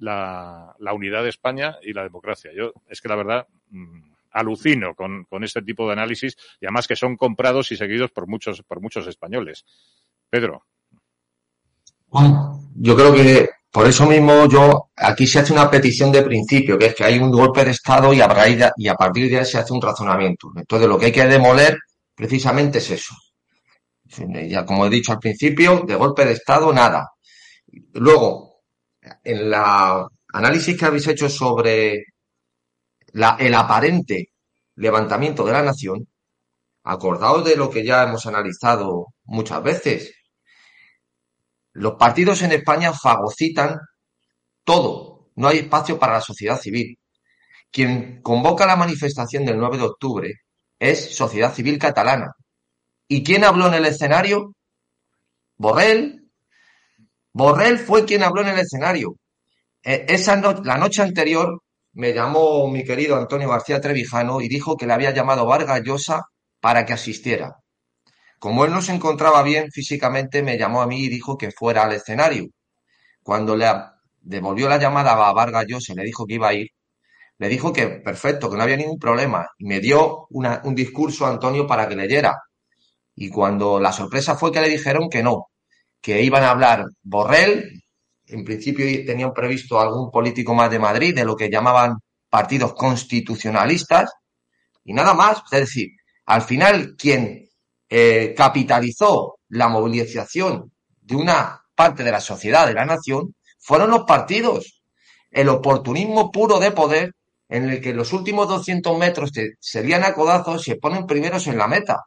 [0.00, 2.50] la, unidad de España y la democracia.
[2.54, 6.96] Yo es que la verdad mmm, alucino con, este tipo de análisis y además que
[6.96, 9.64] son comprados y seguidos por muchos, por muchos españoles.
[10.28, 10.64] Pedro.
[12.74, 16.86] Yo creo que por eso mismo yo aquí se hace una petición de principio, que
[16.86, 19.44] es que hay un golpe de Estado y a, raíz y a partir de ahí
[19.44, 20.50] se hace un razonamiento.
[20.56, 21.78] Entonces lo que hay que demoler
[22.14, 23.14] precisamente es eso.
[24.48, 27.12] Ya como he dicho al principio, de golpe de Estado nada.
[27.92, 28.49] Luego,
[29.24, 32.04] en la análisis que habéis hecho sobre
[33.12, 34.30] la, el aparente
[34.76, 36.06] levantamiento de la nación,
[36.84, 40.14] acordaos de lo que ya hemos analizado muchas veces.
[41.72, 43.78] Los partidos en España fagocitan
[44.64, 45.30] todo.
[45.36, 46.98] No hay espacio para la sociedad civil.
[47.70, 50.34] Quien convoca la manifestación del 9 de octubre
[50.78, 52.32] es sociedad civil catalana.
[53.06, 54.54] ¿Y quién habló en el escenario?
[55.56, 56.19] Borrell,
[57.32, 59.16] Borrell fue quien habló en el escenario.
[59.82, 61.62] Eh, esa no, la noche anterior
[61.92, 66.22] me llamó mi querido Antonio García Trevijano y dijo que le había llamado Vargas Llosa
[66.60, 67.56] para que asistiera.
[68.38, 71.84] Como él no se encontraba bien físicamente, me llamó a mí y dijo que fuera
[71.84, 72.46] al escenario.
[73.22, 73.66] Cuando le
[74.20, 76.68] devolvió la llamada a Vargas Llosa y le dijo que iba a ir,
[77.38, 79.46] le dijo que perfecto, que no había ningún problema.
[79.58, 82.36] Y me dio una, un discurso a Antonio para que leyera.
[83.14, 85.49] Y cuando la sorpresa fue que le dijeron que no,
[86.00, 87.82] que iban a hablar Borrell,
[88.26, 94.10] en principio tenían previsto algún político más de Madrid, de lo que llamaban partidos constitucionalistas,
[94.84, 95.42] y nada más.
[95.50, 95.88] Es decir,
[96.26, 97.48] al final quien
[97.88, 104.04] eh, capitalizó la movilización de una parte de la sociedad, de la nación, fueron los
[104.04, 104.82] partidos.
[105.30, 107.12] El oportunismo puro de poder
[107.48, 111.46] en el que los últimos 200 metros se, serían a codazos y se ponen primeros
[111.48, 112.04] en la meta.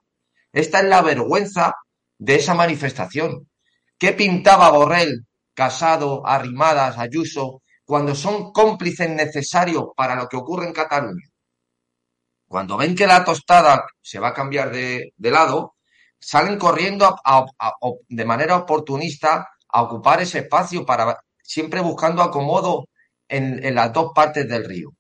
[0.53, 1.73] Esta es la vergüenza
[2.17, 3.49] de esa manifestación.
[3.97, 10.73] ¿Qué pintaba Borrell, Casado, Arrimadas, Ayuso, cuando son cómplices necesarios para lo que ocurre en
[10.73, 11.27] Cataluña?
[12.47, 15.75] Cuando ven que la tostada se va a cambiar de, lado,
[16.19, 17.15] salen corriendo
[18.07, 22.85] de manera oportunista a ocupar ese espacio para siempre buscando acomodo
[23.27, 24.91] en las dos partes del río.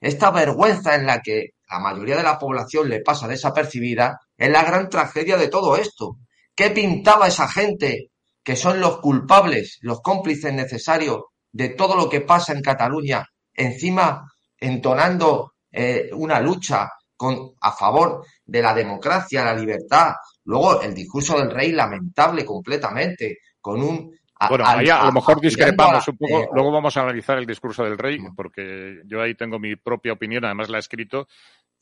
[0.00, 4.64] Esta vergüenza en la que la mayoría de la población le pasa desapercibida es la
[4.64, 6.16] gran tragedia de todo esto.
[6.54, 8.09] ¿Qué pintaba esa gente
[8.42, 11.20] que son los culpables, los cómplices necesarios
[11.52, 14.24] de todo lo que pasa en Cataluña, encima
[14.58, 20.14] entonando eh, una lucha con, a favor de la democracia, la libertad.
[20.44, 24.18] Luego el discurso del rey lamentable completamente, con un...
[24.48, 26.40] Bueno, ahí a, a, lo mejor discrepamos un poco.
[26.40, 30.14] Eh, Luego vamos a analizar el discurso del rey, porque yo ahí tengo mi propia
[30.14, 31.28] opinión, además la he escrito,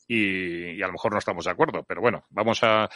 [0.05, 1.83] y, y a lo mejor no estamos de acuerdo.
[1.87, 2.89] Pero bueno, vamos a,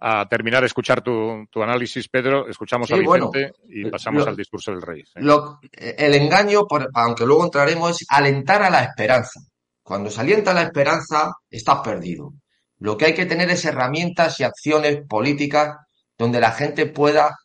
[0.00, 2.48] a terminar de escuchar tu, tu, análisis, Pedro.
[2.48, 5.04] Escuchamos sí, a Vicente bueno, y pasamos lo, al discurso del rey.
[5.04, 5.12] ¿sí?
[5.16, 9.40] Lo, el engaño, por, aunque luego entraremos, es alentar a la esperanza.
[9.82, 12.32] Cuando se alienta la esperanza, estás perdido.
[12.78, 15.76] Lo que hay que tener es herramientas y acciones políticas
[16.16, 17.36] donde la gente pueda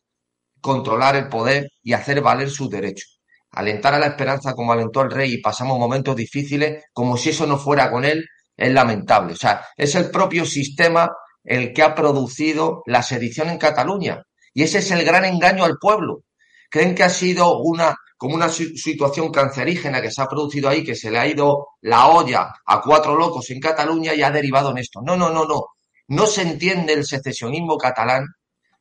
[0.61, 3.19] controlar el poder y hacer valer sus derechos.
[3.51, 7.45] Alentar a la esperanza como alentó el rey y pasamos momentos difíciles como si eso
[7.45, 9.33] no fuera con él, es lamentable.
[9.33, 11.09] O sea, es el propio sistema
[11.45, 14.23] el que ha producido la sedición en Cataluña.
[14.53, 16.23] Y ese es el gran engaño al pueblo.
[16.69, 20.95] Creen que ha sido una, como una situación cancerígena que se ha producido ahí, que
[20.95, 24.79] se le ha ido la olla a cuatro locos en Cataluña y ha derivado en
[24.79, 25.01] esto.
[25.01, 25.67] No, no, no, no.
[26.07, 28.25] No se entiende el secesionismo catalán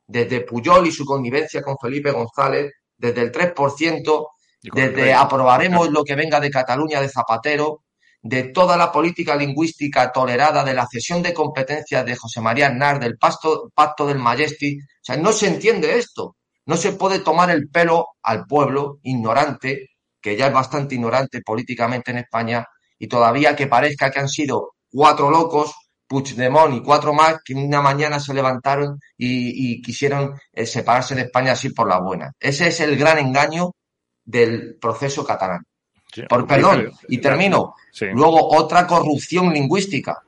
[0.06, 4.26] desde Puyol y su connivencia con Felipe González, desde el 3%,
[4.72, 7.82] desde aprobaremos lo que venga de Cataluña de Zapatero,
[8.24, 12.98] de toda la política lingüística tolerada, de la cesión de competencias de José María Aznar,
[12.98, 14.80] del pacto, del Majestic.
[14.82, 16.34] O sea, no se entiende esto.
[16.64, 19.90] No se puede tomar el pelo al pueblo ignorante,
[20.22, 22.66] que ya es bastante ignorante políticamente en España,
[22.98, 25.74] y todavía que parezca que han sido cuatro locos,
[26.06, 31.52] Puigdemont y cuatro más, que una mañana se levantaron y, quisieron eh, separarse de España
[31.52, 32.32] así por la buena.
[32.40, 33.72] Ese es el gran engaño
[34.24, 35.60] del proceso catalán.
[36.28, 37.74] Por perdón, y termino.
[38.00, 40.22] Luego, otra corrupción lingüística.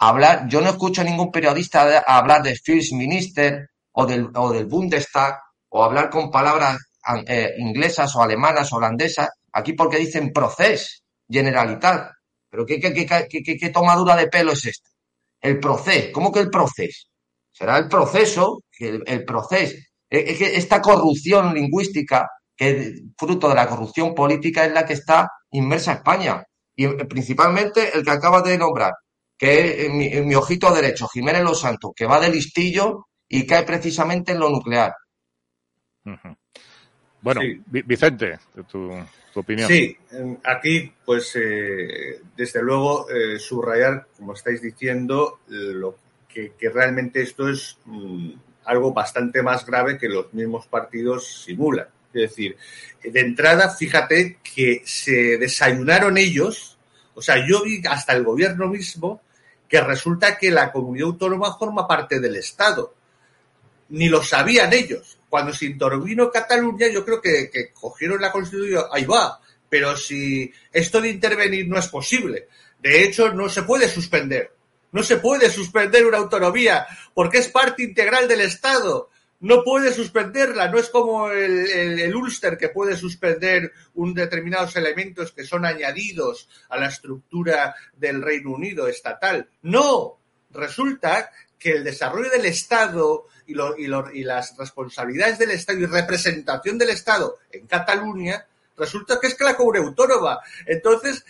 [0.00, 4.66] Hablar, yo no escucho a ningún periodista hablar de First Minister o del, o del
[4.66, 6.78] Bundestag o hablar con palabras
[7.26, 12.12] eh, inglesas o alemanas o holandesas, aquí porque dicen proces, generalitat.
[12.50, 14.88] Pero ¿qué, qué, qué, qué, tomadura de pelo es esta?
[15.40, 17.08] El proceso, ¿cómo que el proceso?
[17.52, 19.76] Será el proceso, el, el proceso.
[20.08, 24.94] Es que esta corrupción lingüística, que es fruto de la corrupción política, es la que
[24.94, 26.44] está inmersa España.
[26.74, 28.92] Y principalmente el que acaba de nombrar,
[29.38, 33.62] que es mi, mi ojito derecho, Jiménez Los Santos, que va de listillo y cae
[33.62, 34.92] precisamente en lo nuclear.
[37.20, 38.38] Bueno, Vicente,
[38.70, 38.90] tu,
[39.34, 39.68] opinión.
[39.68, 39.96] Sí,
[40.44, 45.96] aquí, pues, eh, desde luego, eh, subrayar, como estáis diciendo, lo
[46.28, 48.30] que, realmente esto es mm,
[48.64, 51.88] algo bastante más grave que los mismos partidos simulan.
[52.22, 52.56] Decir,
[53.02, 56.78] de entrada, fíjate que se desayunaron ellos,
[57.14, 59.22] o sea, yo vi hasta el gobierno mismo
[59.68, 62.94] que resulta que la comunidad autónoma forma parte del Estado
[63.90, 65.18] ni lo sabían ellos.
[65.28, 71.00] Cuando se intervino Cataluña, yo creo que, cogieron la Constitución, ahí va, pero si esto
[71.00, 72.48] de intervenir no es posible.
[72.80, 74.52] De hecho, no se puede suspender.
[74.90, 79.10] No se puede suspender una autonomía porque es parte integral del Estado.
[79.40, 80.68] No puede suspenderla.
[80.68, 86.48] No es como el, el, Ulster que puede suspender un determinados elementos que son añadidos
[86.68, 89.48] a la estructura del Reino Unido estatal.
[89.62, 90.18] No.
[90.50, 96.90] Resulta que el desarrollo del Estado y, y, las responsabilidades del Estado y representación del
[96.90, 98.46] Estado en Cataluña,
[98.76, 100.38] resulta que es que la autónoma.
[100.66, 101.24] Entonces,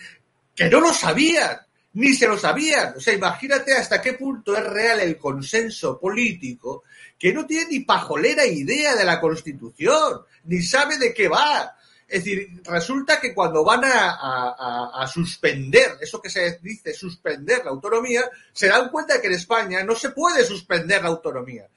[0.55, 1.59] que no lo sabían,
[1.93, 2.93] ni se lo sabían.
[2.97, 6.83] O sea, imagínate hasta qué punto es real el consenso político
[7.19, 11.75] que no tiene ni pajolera idea de la Constitución, ni sabe de qué va.
[12.07, 18.23] Es decir, resulta que cuando van a, suspender, eso que se dice suspender la autonomía,
[18.51, 21.67] se dan cuenta que en España no se puede suspender la autonomía.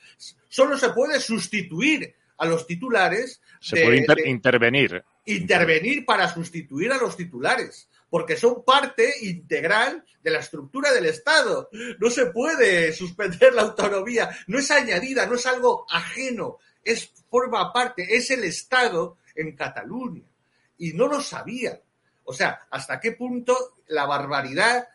[0.49, 3.41] Solo se puede sustituir a los titulares.
[3.61, 5.05] Se puede intervenir.
[5.27, 11.71] Intervenir para sustituir a los titulares, porque son parte integral de la estructura del Estado.
[11.99, 17.73] No se puede suspender la autonomía, no es añadida, no es algo ajeno, es forma
[17.73, 20.25] parte, es el Estado en Cataluña.
[20.77, 21.81] Y no lo sabían.
[22.25, 24.89] O sea, hasta qué punto la barbaridad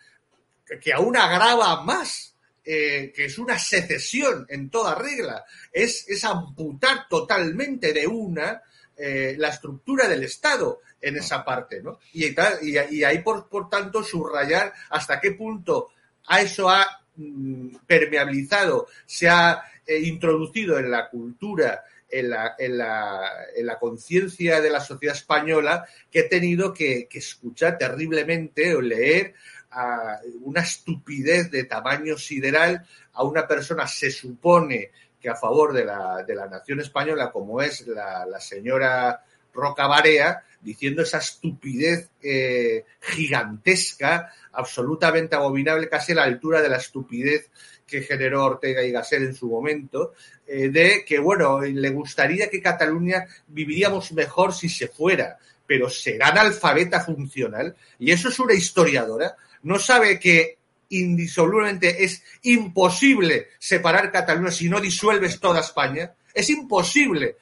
[0.80, 7.08] que aún agrava más, eh, que es una secesión en toda regla, es, es amputar
[7.10, 8.62] totalmente de una
[8.96, 12.00] eh, la estructura del Estado en esa parte, ¿no?
[12.14, 15.90] Y, y, ahí, por, por tanto, subrayar hasta qué punto
[16.28, 22.78] a eso ha mm, permeabilizado, se ha eh, introducido en la cultura en la, en
[22.78, 23.22] la,
[23.56, 29.34] en la conciencia de la sociedad española que he tenido que, escuchar terriblemente o leer
[29.72, 35.84] a una estupidez de tamaño sideral a una persona se supone que a favor de
[35.84, 39.22] la, de la nación española como es la, la señora
[39.54, 46.78] Roca Barea, diciendo esa estupidez eh, gigantesca, absolutamente abominable, casi a la altura de la
[46.78, 47.50] estupidez
[47.86, 50.14] que generó Ortega y Gasset en su momento,
[50.46, 56.30] eh, de que, bueno, le gustaría que Cataluña viviríamos mejor si se fuera, pero será
[56.30, 60.58] analfabeta funcional, y eso es una historiadora, no sabe que
[60.90, 67.38] indisolublemente es imposible separar Cataluña si no disuelves toda España, es imposible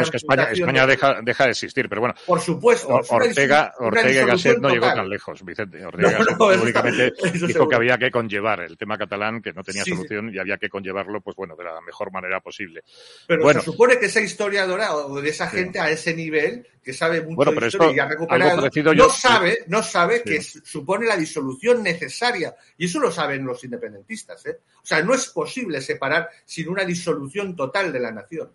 [0.00, 2.14] es que España, España deja, deja, de existir, pero bueno.
[2.26, 3.00] Por supuesto.
[3.08, 5.84] Ortega, Ortega y Gasset no llegó tan lejos, Vicente.
[5.86, 7.12] Ortega no, únicamente
[7.46, 10.68] dijo que había que conllevar el tema catalán, que no tenía solución y había que
[10.68, 12.82] conllevarlo, pues bueno, de la mejor manera posible.
[13.26, 16.92] Pero bueno, se supone que esa historiadora o de esa gente a ese nivel, que
[16.92, 21.82] sabe mucho de historia y ha recuperado, no sabe, no sabe que supone la disolución
[21.82, 22.54] necesaria.
[22.76, 24.58] Y eso lo saben los independentistas, ¿eh?
[24.82, 28.50] O sea, no es posible separar sin una disolución total de la nación.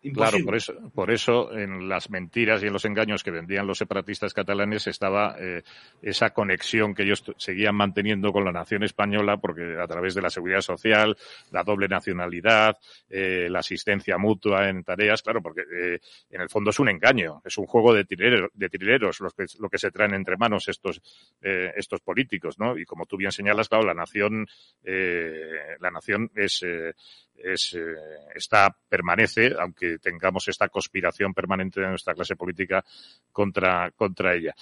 [0.00, 3.78] Claro, por eso, por eso en las mentiras y en los engaños que vendían los
[3.78, 5.64] separatistas catalanes estaba eh,
[6.02, 10.30] esa conexión que ellos seguían manteniendo con la nación española, porque a través de la
[10.30, 11.16] seguridad social,
[11.50, 12.76] la doble nacionalidad,
[13.10, 15.98] eh, la asistencia mutua en tareas, claro, porque eh,
[16.30, 19.46] en el fondo es un engaño, es un juego de trileros, de trileros lo, que,
[19.58, 21.02] lo que se traen entre manos estos,
[21.40, 22.78] estos políticos, ¿no?
[22.78, 24.46] Y como tú bien señalas, claro, la nación,
[24.84, 26.64] la nación es,
[27.34, 27.78] es
[28.34, 32.84] está permanece, aunque que tengamos esta conspiración permanente de nuestra clase política
[33.32, 34.54] contra, contra ella.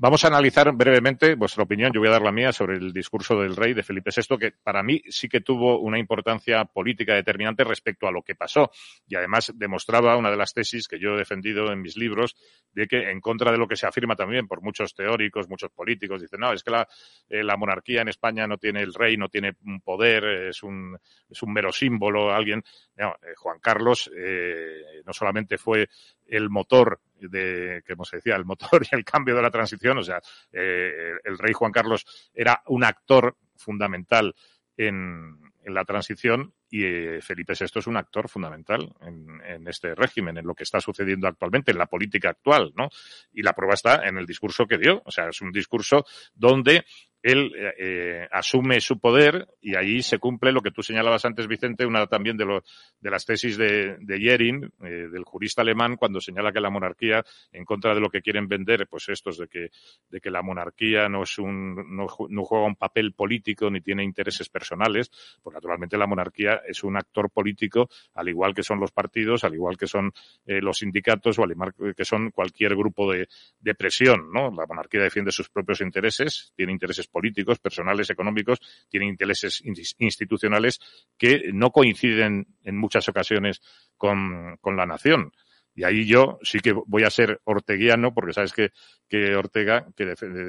[0.00, 3.40] Vamos a analizar brevemente vuestra opinión, yo voy a dar la mía sobre el discurso
[3.40, 7.64] del rey de Felipe VI, que para mí sí que tuvo una importancia política determinante
[7.64, 8.70] respecto a lo que pasó
[9.08, 12.36] y además demostraba una de las tesis que yo he defendido en mis libros
[12.72, 16.20] de que en contra de lo que se afirma también por muchos teóricos, muchos políticos,
[16.20, 16.86] dicen, no, es que la,
[17.28, 20.96] eh, monarquía en España no tiene el rey, no tiene un poder, es un,
[21.28, 22.62] es un mero símbolo, alguien.
[22.94, 25.88] No, eh, Juan Carlos eh, no solamente fue
[26.28, 29.98] el motor de, como se decía, el motor y el cambio de la transición.
[29.98, 30.20] O sea,
[30.52, 34.34] eh, el rey Juan Carlos era un actor fundamental
[34.76, 39.94] en, en la transición y eh, Felipe VI es un actor fundamental en, en, este
[39.94, 42.88] régimen, en lo que está sucediendo actualmente, en la política actual, ¿no?
[43.32, 45.02] Y la prueba está en el discurso que dio.
[45.04, 46.04] O sea, es un discurso
[46.34, 46.84] donde
[47.28, 51.46] él eh, eh, asume su poder y ahí se cumple lo que tú señalabas antes,
[51.46, 52.62] Vicente, una también de, lo,
[53.00, 57.22] de las tesis de, de Jering, eh, del jurista alemán, cuando señala que la monarquía,
[57.52, 59.68] en contra de lo que quieren vender, pues estos de que,
[60.08, 64.48] de que la monarquía no es un, no, juega un papel político ni tiene intereses
[64.48, 65.10] personales,
[65.42, 69.54] pues naturalmente la monarquía es un actor político, al igual que son los partidos, al
[69.54, 70.12] igual que son
[70.46, 73.28] los sindicatos o al igual que son cualquier grupo de,
[73.74, 74.30] presión.
[74.32, 77.17] La monarquía defiende sus propios intereses, tiene intereses políticos,
[77.60, 79.62] personales, económicos, tienen intereses
[79.98, 80.80] institucionales
[81.16, 83.60] que no coinciden en muchas ocasiones
[83.96, 85.32] con, con la nación.
[85.78, 88.72] Y ahí yo sí que voy a ser orteguiano, porque sabes que,
[89.08, 90.06] que Ortega que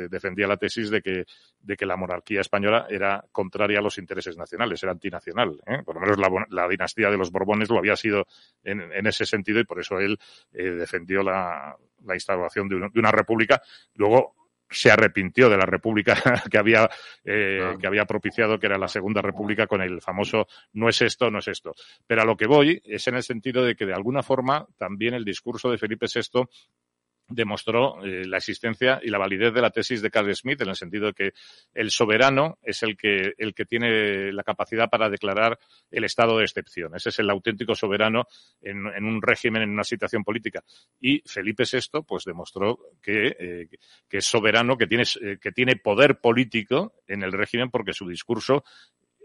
[0.09, 1.25] defendía la tesis de que,
[1.59, 5.61] de que la monarquía española era contraria a los intereses nacionales, era antinacional.
[5.67, 5.83] ¿eh?
[5.85, 8.25] Por lo menos la, la, dinastía de los Borbones lo había sido
[8.63, 10.17] en, en ese sentido y por eso él
[10.51, 13.61] eh, defendió la, la instauración de, un, de, una república.
[13.93, 14.33] Luego
[14.69, 16.15] se arrepintió de la república
[16.51, 16.89] que había,
[17.23, 21.31] eh, que había propiciado, que era la segunda república, con el famoso no es esto,
[21.31, 21.73] no es esto.
[22.05, 25.13] Pero a lo que voy es en el sentido de que de alguna forma también
[25.13, 26.47] el discurso de Felipe VI
[27.29, 30.75] demostró eh, la existencia y la validez de la tesis de Carl Smith en el
[30.75, 31.33] sentido de que
[31.73, 35.57] el soberano es el que, el que tiene la capacidad para declarar
[35.91, 36.95] el estado de excepción.
[36.95, 38.25] Ese es el auténtico soberano
[38.61, 40.63] en, en un régimen, en una situación política.
[40.99, 43.69] Y Felipe VI, pues demostró que, eh,
[44.09, 48.07] que es soberano, que tiene, eh, que tiene poder político en el régimen porque su
[48.07, 48.63] discurso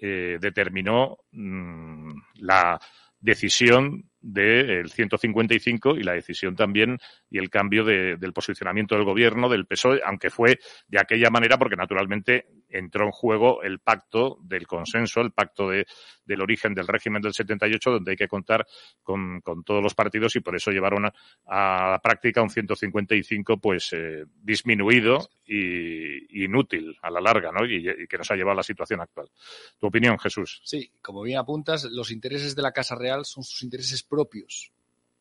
[0.00, 2.78] determinó mmm, la
[3.24, 6.98] decisión del 155 y la decisión también
[7.30, 10.58] y el cambio de, del posicionamiento del gobierno, del PSOE, aunque fue
[10.88, 15.86] de aquella manera porque naturalmente entró en juego el pacto del consenso, el pacto de,
[16.24, 18.66] del origen del régimen del 78, donde hay que contar
[19.02, 21.12] con, con todos los partidos y por eso llevaron a,
[21.46, 27.64] a la práctica un 155 pues eh, disminuido y inútil a la larga, ¿no?
[27.64, 29.30] Y, y, que nos ha llevado a la situación actual.
[29.78, 30.60] ¿Tu opinión, Jesús?
[30.64, 34.72] Sí, como bien apuntas, los intereses de la Casa Real son sus intereses propios,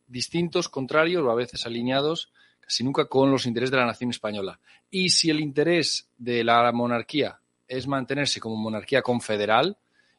[0.06, 2.32] distintos, contrarios o a veces alineados
[2.64, 4.58] casi nunca con los intereses de la nación española.
[4.90, 7.38] Y si el interés de la monarquía
[7.68, 9.78] es mantenerse como monarquía confederal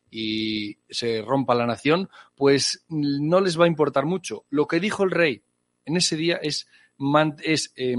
[0.10, 4.46] y se rompa la nación, pues no les va a importar mucho.
[4.50, 5.44] Lo que dijo el rey
[5.86, 6.68] en ese día es,
[7.44, 7.96] es eh,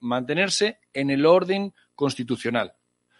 [0.00, 2.74] mantenerse en el orden constitucional.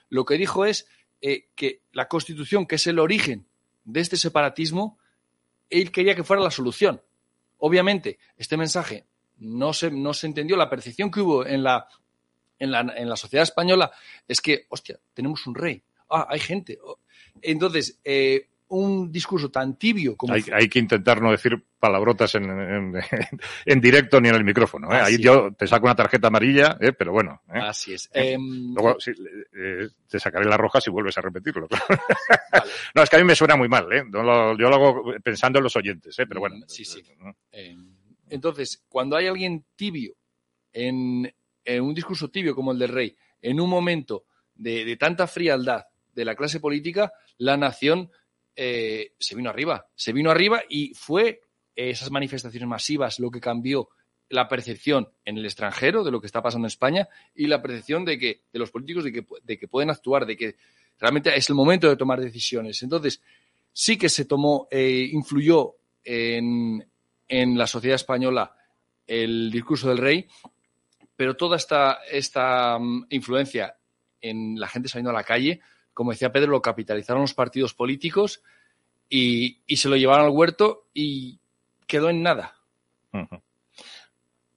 [0.09, 0.87] Lo que dijo es
[1.21, 3.47] eh, que la constitución, que es el origen
[3.85, 4.99] de este separatismo,
[5.71, 7.01] él quería que fuera la solución.
[7.59, 9.07] Obviamente, este mensaje
[9.39, 11.89] no se, no se entendió, la percepción que hubo en la,
[12.63, 13.91] en la, en la sociedad española
[14.27, 16.79] es que, hostia, tenemos un rey, ah, hay gente.
[17.41, 20.33] Entonces, eh, un discurso tan tibio como...
[20.33, 22.95] Hay, hay, que intentar no decir palabrotas en, en,
[23.67, 24.91] en directo ni en el micrófono.
[24.93, 25.01] ¿eh?
[25.01, 26.93] Ahí yo te saco una tarjeta amarilla, ¿eh?
[26.93, 27.43] pero bueno.
[27.49, 27.59] ¿eh?
[27.61, 28.09] Así es.
[28.15, 29.13] Eh, luego sí,
[30.09, 31.69] te sacaré la roja si vuelves a repetirlo.
[31.69, 32.01] Vale.
[32.95, 33.93] no, es que a mí me suena muy mal.
[33.93, 34.05] ¿eh?
[34.09, 36.57] No lo, yo lo hago pensando en los oyentes, pero bueno.
[36.67, 37.03] Sí, sí.
[38.31, 40.15] entonces, cuando hay alguien tibio
[40.73, 41.31] en,
[41.65, 46.25] en, un discurso tibio como el del rey, en un momento de, tanta frialdad de
[46.25, 48.11] la clase política, la nación
[48.55, 49.87] eh, se vino arriba.
[49.95, 51.41] Se vino arriba y fue
[51.75, 53.89] esas manifestaciones masivas lo que cambió
[54.29, 58.05] la percepción en el extranjero de lo que está pasando en España y la percepción
[58.05, 60.57] de que de los políticos de que, de que pueden actuar, de que
[60.99, 62.83] realmente es el momento de tomar decisiones.
[62.83, 63.21] Entonces,
[63.73, 66.87] sí que se tomó, eh, influyó en,
[67.29, 68.55] en, la sociedad española
[69.07, 70.27] el discurso del rey,
[71.17, 73.77] pero toda esta, esta um, influencia
[74.21, 75.61] en la gente saliendo a la calle
[75.95, 78.43] como decía Pedro, lo capitalizaron los partidos políticos
[79.09, 81.41] y, y se lo llevaron al huerto y
[81.87, 82.55] quedó en nada.
[83.13, 83.43] Uh -huh.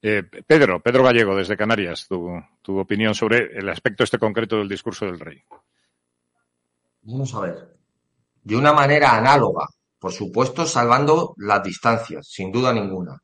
[0.02, 4.70] eh, Pedro, Pedro Gallego, desde Canarias, tu, tu, opinión sobre el aspecto este concreto del
[4.70, 5.44] discurso del rey.
[7.02, 7.76] Vamos a ver.
[8.44, 9.68] De una manera análoga,
[10.00, 13.22] por supuesto, salvando las distancias, sin duda ninguna.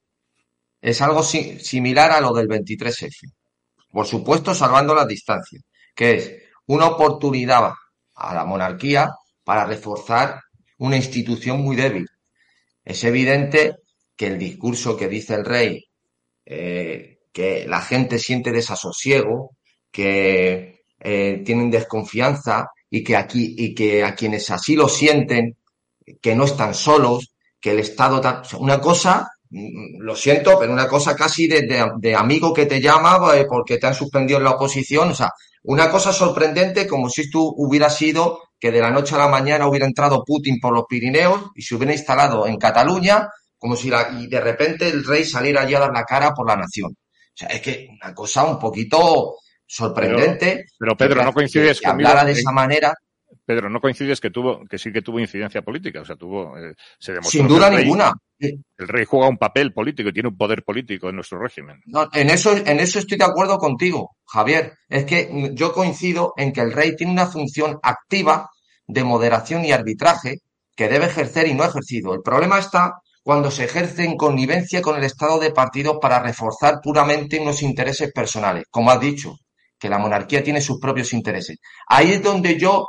[0.82, 3.32] Es algo similar a lo del 23F.
[3.92, 5.62] Por supuesto, salvando las distancias,
[5.94, 6.34] que es
[6.68, 7.72] una oportunidad
[8.16, 9.12] a la monarquía
[9.44, 10.42] para reforzar
[10.80, 12.08] una institución muy débil.
[12.84, 13.76] Es evidente
[14.16, 15.86] que el discurso que dice el rey,
[16.46, 19.52] eh, que la gente siente desasosiego,
[19.92, 25.58] que eh, tienen desconfianza y que aquí y que a quienes así lo sienten,
[26.22, 28.22] que no están solos, que el Estado
[28.58, 33.78] una cosa lo siento, pero una cosa casi de, amigo que te llama eh, porque
[33.78, 35.12] te han suspendido en la oposición.
[35.12, 35.32] O sea,
[35.64, 39.68] una cosa sorprendente como si tú hubiera sido que de la noche a la mañana
[39.68, 43.28] hubiera entrado Putin por los Pirineos y se hubiera instalado en Cataluña,
[43.58, 46.48] como si la, y de repente el rey saliera allí a dar la cara por
[46.48, 46.92] la nación.
[46.92, 49.36] O sea, es que una cosa un poquito
[49.66, 50.66] sorprendente.
[50.78, 52.94] Pero, Pedro, no coincides que, hablara de esa manera.
[53.46, 56.74] Pedro, no coincides que tuvo, que sí que tuvo incidencia política, o sea, tuvo, eh,
[57.00, 57.40] se demostró.
[57.40, 58.14] Sin duda ninguna.
[58.40, 61.80] El rey juega un papel político y tiene un poder político en nuestro régimen.
[61.86, 64.74] No, en eso, en eso estoy de acuerdo contigo, Javier.
[64.90, 68.50] Es que yo coincido en que el rey tiene una función activa
[68.88, 70.38] de moderación y arbitraje
[70.76, 72.14] que debe ejercer y no ha ejercido.
[72.14, 76.80] El problema está cuando se ejerce en connivencia con el estado de partido para reforzar
[76.82, 79.36] puramente unos intereses personales, como has dicho,
[79.78, 81.58] que la monarquía tiene sus propios intereses.
[81.88, 82.88] Ahí es donde yo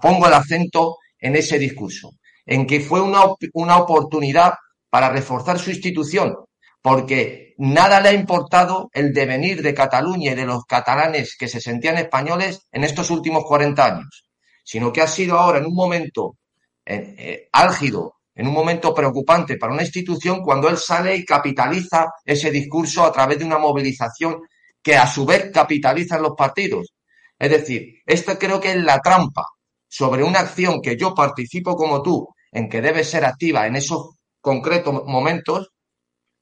[0.00, 2.10] pongo el acento en ese discurso
[2.46, 4.54] en que fue una, una oportunidad
[4.90, 6.34] para reforzar su institución,
[6.82, 11.60] porque nada le ha importado el devenir de Cataluña y de los catalanes que se
[11.60, 14.24] sentían españoles en estos últimos 40 años,
[14.64, 16.36] sino que ha sido ahora en un momento
[16.84, 22.06] eh, eh, álgido, en un momento preocupante para una institución cuando él sale y capitaliza
[22.24, 24.40] ese discurso a través de una movilización
[24.82, 26.94] que a su vez capitalizan los partidos.
[27.40, 29.46] Es decir, esto creo que es la trampa
[29.88, 34.16] sobre una acción que yo participo como tú en que debe ser activa en esos
[34.42, 35.70] concretos momentos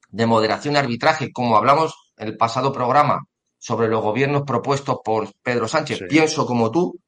[0.08, 3.24] de moderación y arbitraje, como hablamos en el pasado programa
[3.58, 6.98] sobre los gobiernos propuestos por Pedro Sánchez, pienso como tú,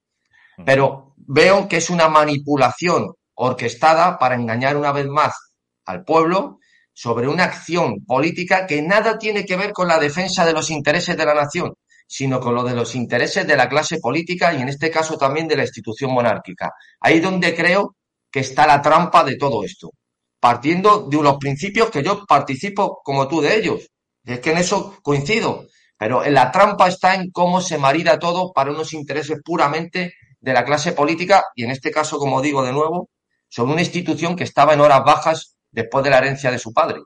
[0.64, 5.34] pero veo que es una manipulación orquestada para engañar una vez más
[5.84, 6.60] al pueblo
[6.92, 11.16] sobre una acción política que nada tiene que ver con la defensa de los intereses
[11.16, 11.74] de la nación,
[12.10, 15.46] sino con lo de los intereses de la clase política y en este caso también
[15.46, 16.72] de la institución monárquica.
[16.98, 17.94] Ahí donde creo
[18.32, 19.92] que está la trampa de todo esto,
[20.40, 23.88] partiendo de unos principios que yo participo como tú de ellos.
[24.24, 28.52] es que en eso coincido, pero en la trampa está en cómo se marida todo
[28.52, 32.72] para unos intereses puramente de la clase política y en este caso, como digo de
[32.72, 33.08] nuevo,
[33.48, 37.02] sobre una institución que estaba en horas bajas después de la herencia de su padre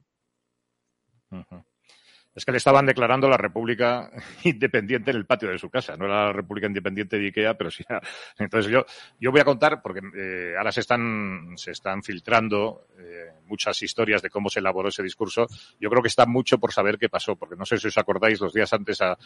[2.35, 4.11] es que le estaban declarando la República
[4.45, 5.97] Independiente en el patio de su casa.
[5.97, 7.85] No era la República Independiente de Ikea, pero sí.
[8.39, 8.85] Entonces yo,
[9.21, 14.23] yo voy a contar, porque eh, ahora se están, se están filtrando eh, muchas historias
[14.23, 15.47] de cómo se elaboró ese discurso.
[15.79, 18.41] Yo creo que está mucho por saber qué pasó, porque no sé si os acordáis,
[18.41, 19.17] los días antes a,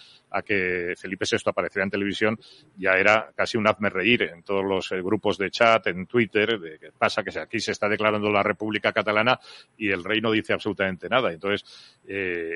[0.44, 2.38] que Felipe VI apareciera en televisión,
[2.76, 6.58] ya era casi un hazme reír en todos los eh, grupos de chat, en Twitter,
[6.58, 9.38] de que pasa que aquí se está declarando la República Catalana
[9.76, 11.32] y el rey no dice absolutamente nada.
[11.32, 11.64] Entonces,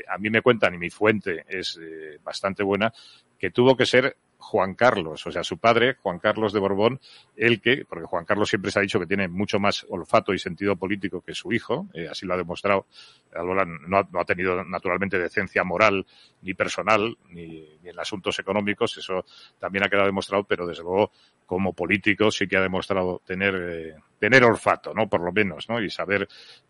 [0.09, 2.93] a mí me cuentan, y mi fuente es eh, bastante buena,
[3.39, 7.01] que tuvo que ser Juan Carlos, o sea, su padre, Juan Carlos de Borbón,
[7.37, 10.39] el que, porque Juan Carlos siempre se ha dicho que tiene mucho más olfato y
[10.39, 12.87] sentido político que su hijo, eh, así lo ha demostrado.
[13.33, 16.05] no ha, no ha, tenido naturalmente decencia moral
[16.43, 19.25] ni personal, ni, en asuntos económicos, eso
[19.59, 21.13] también ha quedado demostrado, pero desde luego
[21.47, 25.09] como político sí que ha demostrado tener, eh, tener olfato, ¿no?
[25.09, 25.83] Por lo menos, ¿no?
[25.83, 26.29] Y saber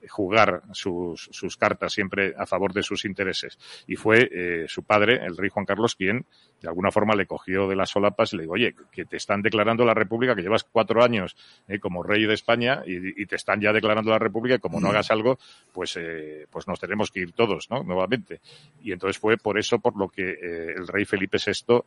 [0.09, 3.59] jugar sus, sus cartas siempre a favor de sus intereses.
[3.87, 6.25] Y fue eh, su padre, el rey Juan Carlos, quien
[6.63, 9.43] de alguna forma le cogió de las solapas y le digo, oye, que te están
[9.43, 11.37] declarando la República, que llevas cuatro años
[11.69, 14.89] eh, como rey de España y, te están ya declarando la República y como no
[14.89, 15.39] hagas algo,
[15.75, 17.83] pues, eh, pues nos tenemos que ir todos, ¿no?
[17.83, 18.41] Nuevamente.
[18.83, 21.83] Y entonces fue por eso por lo que eh, el rey Felipe VI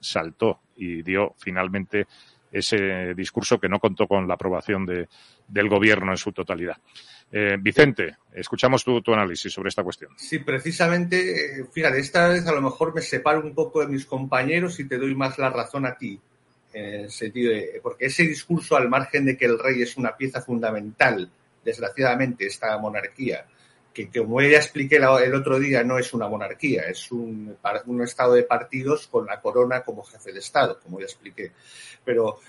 [0.00, 2.06] saltó y dio finalmente
[2.54, 5.08] ese discurso que no contó con la aprobación de,
[5.48, 6.76] del gobierno en su totalidad.
[7.32, 10.12] Eh, Vicente, escuchamos tu, tu, análisis sobre esta cuestión.
[10.16, 14.78] Sí, precisamente, fíjate, esta vez a lo mejor me separo un poco de mis compañeros
[14.78, 16.20] y te doy más la razón a ti,
[16.72, 20.16] en el sentido de, porque ese discurso, al margen de que el rey es una
[20.16, 21.28] pieza fundamental,
[21.64, 23.46] desgraciadamente, esta monarquía,
[23.94, 28.34] que como ya expliqué el otro día, no es una monarquía, es un, un estado
[28.34, 31.52] de partidos con la corona como jefe de Estado, como ya expliqué.
[32.04, 32.40] Pero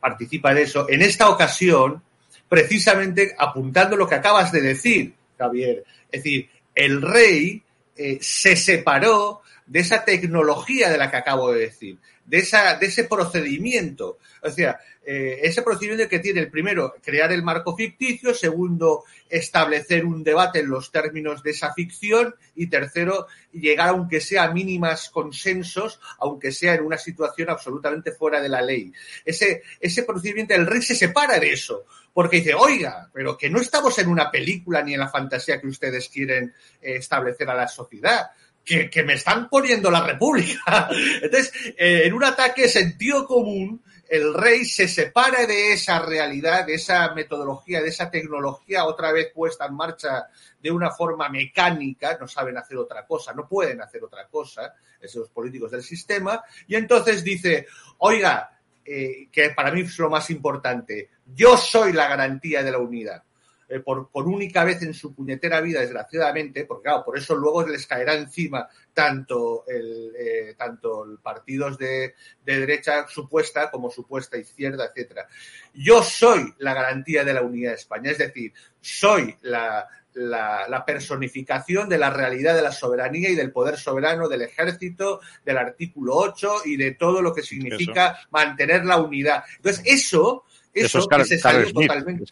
[0.00, 0.88] participa en eso.
[0.88, 2.02] En esta ocasión,
[2.48, 5.84] precisamente apuntando lo que acabas de decir, Javier.
[6.10, 7.62] Es decir, el rey
[7.96, 11.98] eh, se separó de esa tecnología de la que acabo de decir.
[12.26, 14.18] De, esa, de ese procedimiento.
[14.42, 20.04] O sea, eh, ese procedimiento que tiene el primero, crear el marco ficticio, segundo, establecer
[20.04, 25.10] un debate en los términos de esa ficción y tercero, llegar aunque sea a mínimas
[25.10, 28.92] consensos, aunque sea en una situación absolutamente fuera de la ley.
[29.24, 33.60] Ese, ese procedimiento, el rey se separa de eso, porque dice, oiga, pero que no
[33.60, 37.68] estamos en una película ni en la fantasía que ustedes quieren eh, establecer a la
[37.68, 38.30] sociedad
[38.64, 40.88] que, me están poniendo la República.
[41.22, 46.74] Entonces, eh, en un ataque sentido común, el rey se separa de esa realidad, de
[46.74, 50.26] esa metodología, de esa tecnología otra vez puesta en marcha
[50.60, 55.28] de una forma mecánica, no saben hacer otra cosa, no pueden hacer otra cosa, esos
[55.30, 57.66] políticos del sistema, y entonces dice,
[57.98, 62.78] oiga, eh, que para mí es lo más importante, yo soy la garantía de la
[62.78, 63.22] unidad.
[63.68, 67.86] Eh, por, única vez en su puñetera vida, desgraciadamente, porque claro, por eso luego les
[67.86, 75.26] caerá encima tanto el, eh, tanto partidos de, de, derecha supuesta como supuesta izquierda, etcétera.
[75.72, 81.88] Yo soy la garantía de la unidad de España, es decir, soy la, la, personificación
[81.88, 86.62] de la realidad de la soberanía y del poder soberano del ejército, del artículo 8
[86.66, 89.44] y de todo lo que significa mantener la unidad.
[89.56, 92.24] Entonces, eso, eso, es se salió totalmente.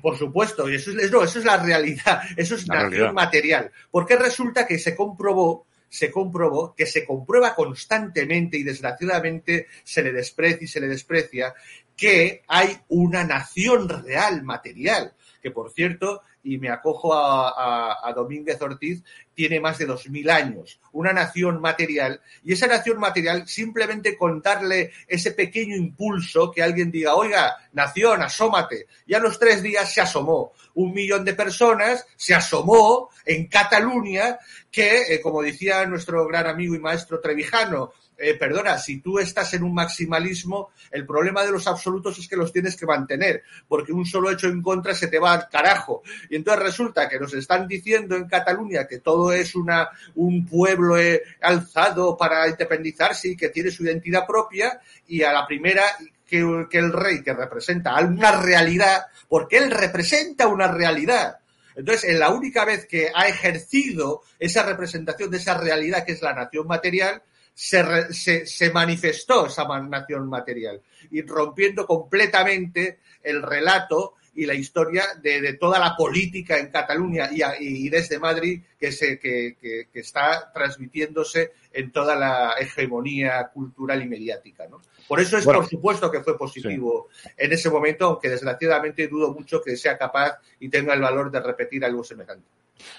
[0.00, 3.70] Por supuesto, y eso es, no, eso es la realidad, eso es la nación material.
[3.90, 10.12] Porque resulta que se comprobó, se comprobó que se comprueba constantemente y desgraciadamente se le
[10.12, 11.54] desprecia y se le desprecia
[11.96, 19.02] que hay una nación real material, que por cierto y me acojo a, Domínguez Ortiz,
[19.34, 24.40] tiene más de dos mil años, una nación material, y esa nación material simplemente con
[24.40, 29.92] darle ese pequeño impulso que alguien diga, oiga, nación, asómate, y a los tres días
[29.92, 30.52] se asomó.
[30.74, 34.38] Un millón de personas se asomó en Cataluña,
[34.70, 39.52] que, eh, como decía nuestro gran amigo y maestro Trevijano, eh, perdona, si tú estás
[39.54, 43.92] en un maximalismo, el problema de los absolutos es que los tienes que mantener, porque
[43.92, 46.02] un solo hecho en contra se te va al carajo.
[46.30, 50.98] Y entonces resulta que nos están diciendo en Cataluña que todo es una, un pueblo
[50.98, 55.82] eh, alzado para independizarse y que tiene su identidad propia, y a la primera
[56.26, 61.38] que, que el rey que representa una realidad, porque él representa una realidad,
[61.76, 66.22] entonces, en la única vez que ha ejercido esa representación de esa realidad que es
[66.22, 67.22] la nación material,
[67.56, 75.54] se, se, manifestó esa nación material y rompiendo completamente el relato y la historia de,
[75.54, 81.92] toda la política en Cataluña y, desde Madrid que, se, que, que, está transmitiéndose en
[81.92, 84.66] toda la hegemonía cultural y mediática.
[84.68, 84.80] ¿no?
[85.08, 89.62] Por eso es por supuesto que fue positivo en ese momento, aunque desgraciadamente dudo mucho
[89.62, 92.46] que sea capaz y tenga el valor de repetir algo semejante.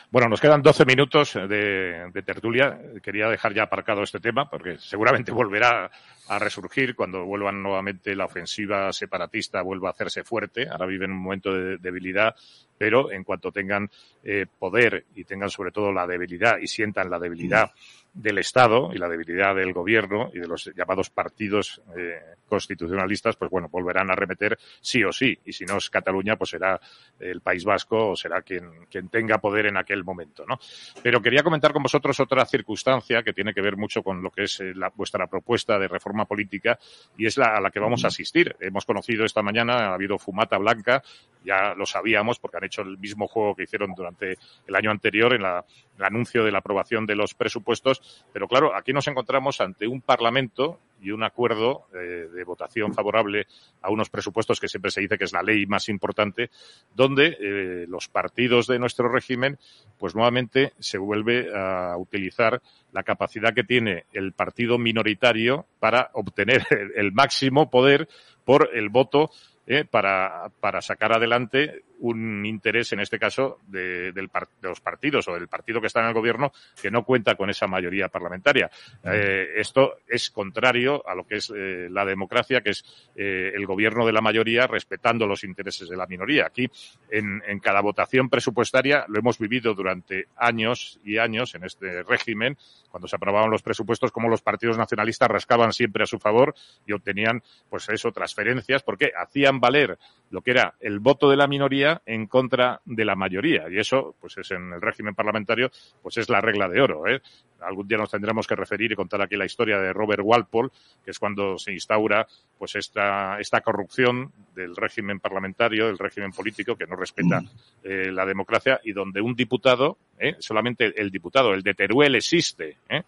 [0.10, 2.80] Bueno, nos quedan 12 minutos de, tertulia.
[3.04, 5.92] Quería dejar ya aparcado este tema porque seguramente volverá
[6.28, 10.68] a resurgir cuando vuelvan nuevamente la ofensiva separatista, vuelva a hacerse fuerte.
[10.70, 12.36] Ahora viven un momento de debilidad,
[12.78, 13.90] pero en cuanto tengan
[14.24, 17.72] eh, poder y tengan sobre todo la debilidad y sientan la debilidad
[18.14, 23.52] del Estado y la debilidad del gobierno y de los llamados partidos eh, constitucionalistas, pues
[23.52, 25.38] bueno, volverán a remeter sí o sí.
[25.46, 26.80] Y si no es Cataluña, pues será
[27.20, 30.60] el País Vasco o será quien, quien tenga poder en aquel momento, ¿no?
[31.04, 34.44] Pero quería comentar con vosotros otra circunstancia que tiene que ver mucho con lo que
[34.44, 36.80] es eh, la, vuestra propuesta de reforma política
[37.18, 38.56] y es la a la que vamos a asistir.
[38.60, 41.04] Hemos conocido esta mañana, ha habido fumata blanca,
[41.44, 44.38] ya lo sabíamos porque han hecho el mismo juego que hicieron durante
[44.68, 45.66] el año anterior en la
[45.98, 50.02] el anuncio de la aprobación de los presupuestos, pero claro, aquí nos encontramos ante un
[50.02, 53.48] Parlamento y un acuerdo eh, de votación favorable
[53.82, 56.50] a unos presupuestos que siempre se dice que es la ley más importante,
[56.96, 59.58] donde eh, los partidos de nuestro régimen,
[59.98, 66.66] pues nuevamente se vuelve a utilizar la capacidad que tiene el partido minoritario para obtener
[66.96, 68.08] el máximo poder
[68.46, 69.30] por el voto
[69.70, 74.30] eh, para, para sacar adelante un interés, en este caso, de, de,
[74.62, 77.68] los partidos o del partido que está en el gobierno que no cuenta con esa
[77.68, 78.70] mayoría parlamentaria.
[79.04, 82.84] Eh, esto es contrario a lo que es eh, la democracia, que es
[83.16, 86.46] eh, el gobierno de la mayoría respetando los intereses de la minoría.
[86.46, 86.70] Aquí,
[87.10, 92.58] en, en, cada votación presupuestaria, lo hemos vivido durante años y años en este régimen,
[92.90, 96.54] cuando se aprobaban los presupuestos, como los partidos nacionalistas rascaban siempre a su favor
[96.86, 99.98] y obtenían, pues eso, transferencias, porque hacían valer
[100.30, 103.70] lo que era el voto de la minoría en contra de la mayoría.
[103.70, 105.72] Y eso, pues es en el régimen parlamentario,
[106.02, 107.08] pues es la regla de oro.
[107.08, 107.22] ¿eh?
[107.62, 110.70] Algún día nos tendremos que referir y contar aquí la historia de Robert Walpole,
[111.04, 116.76] que es cuando se instaura pues esta, esta corrupción del régimen parlamentario, del régimen político,
[116.76, 117.42] que no respeta
[117.84, 120.36] eh, la democracia y donde un diputado, ¿eh?
[120.40, 123.04] solamente el diputado, el de Teruel existe, ¿eh?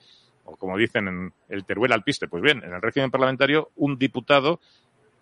[0.46, 2.28] o como dicen en el Teruel alpiste.
[2.28, 4.60] Pues bien, en el régimen parlamentario, un diputado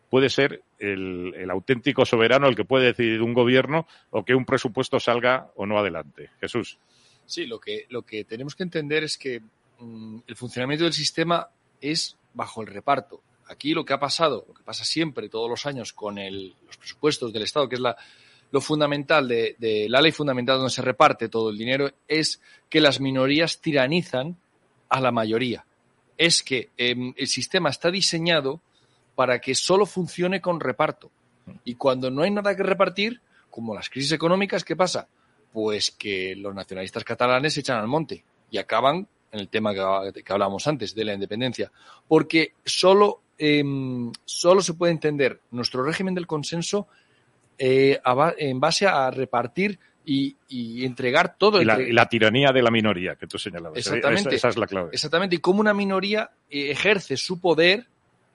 [0.09, 4.99] puede ser el, auténtico soberano, el que puede decidir un gobierno o que un presupuesto
[4.99, 6.29] salga o no adelante.
[6.39, 6.77] Jesús.
[7.25, 9.41] Sí, lo que, lo que tenemos que entender es que
[9.79, 11.47] mmm, el funcionamiento del sistema
[11.81, 13.21] es bajo el reparto.
[13.49, 16.77] Aquí lo que ha pasado, lo que pasa siempre, todos los años, con el, los
[16.77, 17.95] presupuestos del Estado, que es la,
[18.51, 22.99] lo fundamental de, la ley fundamental donde se reparte todo el dinero, es que las
[22.99, 24.37] minorías tiranizan
[24.89, 25.65] a la mayoría.
[26.17, 28.61] Es que eh, el sistema está diseñado
[29.17, 31.09] para que solo funcione con reparto.
[31.63, 35.07] Y cuando no hay nada que repartir, como las crisis económicas, ¿qué pasa?
[35.51, 40.21] Pues que los nacionalistas catalanes se echan al monte y acaban en el tema que,
[40.21, 41.71] que hablábamos antes, de la independencia.
[42.07, 43.63] Porque solo, eh,
[44.23, 46.87] solo se puede entender nuestro régimen del consenso
[47.57, 47.99] eh,
[48.37, 51.59] en base a repartir y, y entregar todo.
[51.59, 51.89] Y la, entre...
[51.89, 53.79] y la, tiranía de la minoría que tú señalabas.
[53.79, 54.29] Exactamente.
[54.29, 54.89] Esa, esa es la clave.
[54.93, 55.37] Exactamente.
[55.37, 57.87] Y cómo una minoría eh, ejerce su poder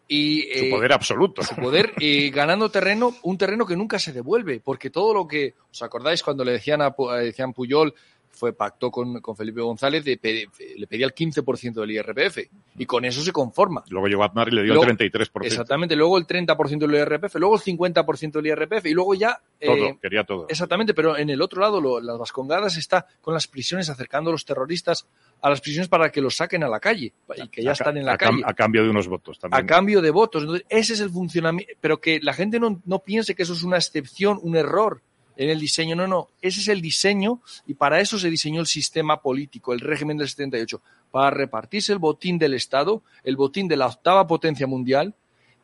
[0.08, 1.42] y, su poder absoluto.
[1.42, 5.54] Su poder y ganando terreno, un terreno que nunca se devuelve, porque todo lo que,
[5.70, 7.94] ¿os acordáis cuando le decían a decían Puyol,
[8.32, 12.38] fue pactó con, con Felipe González, de, de, le pedía el 15% del IRPF
[12.76, 13.84] y con eso se conforma.
[13.88, 15.44] Luego llegó Aznar y le dio luego, el 33%.
[15.44, 19.40] Exactamente, luego el 30% del IRPF, luego el 50% del IRPF y luego ya...
[19.60, 20.46] Todo, eh, quería todo.
[20.48, 24.32] Exactamente, pero en el otro lado, lo, las Vascongadas está con las prisiones acercando a
[24.32, 25.06] los terroristas
[25.42, 27.96] a las prisiones para que los saquen a la calle y que ya a, están
[27.96, 28.42] en la a, calle.
[28.46, 29.62] A cambio de unos votos también.
[29.62, 30.42] A cambio de votos.
[30.44, 31.72] Entonces, ese es el funcionamiento.
[31.80, 35.02] Pero que la gente no, no piense que eso es una excepción, un error
[35.36, 35.96] en el diseño.
[35.96, 36.28] No, no.
[36.40, 40.28] Ese es el diseño y para eso se diseñó el sistema político, el régimen del
[40.28, 40.80] 78,
[41.10, 45.16] para repartirse el botín del Estado, el botín de la octava potencia mundial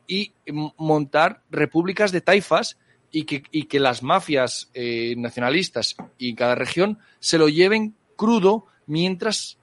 [0.08, 0.32] y
[0.76, 2.78] montar repúblicas de taifas
[3.12, 8.66] y que, y que las mafias eh, nacionalistas y cada región se lo lleven crudo
[8.86, 9.58] mientras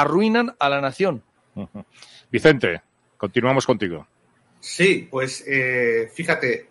[0.00, 1.22] arruinan a la nación.
[1.54, 1.84] Uh -huh.
[2.30, 2.82] Vicente,
[3.16, 4.06] continuamos contigo.
[4.60, 6.68] Sí, pues eh, fíjate,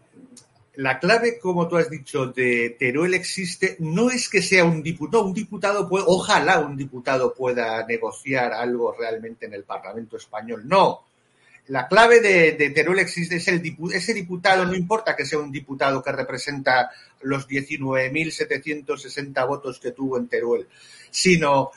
[0.76, 5.26] la clave, como tú has dicho, de Teruel existe, no es que sea un diputado,
[5.26, 11.06] un diputado puede, ojalá un diputado pueda negociar algo realmente en el Parlamento español, no.
[11.68, 15.40] La clave de, de Teruel existe, es el diputado, ese diputado, no importa que sea
[15.40, 20.68] un diputado que representa los 19.760 votos que tuvo en Teruel,
[21.10, 21.72] sino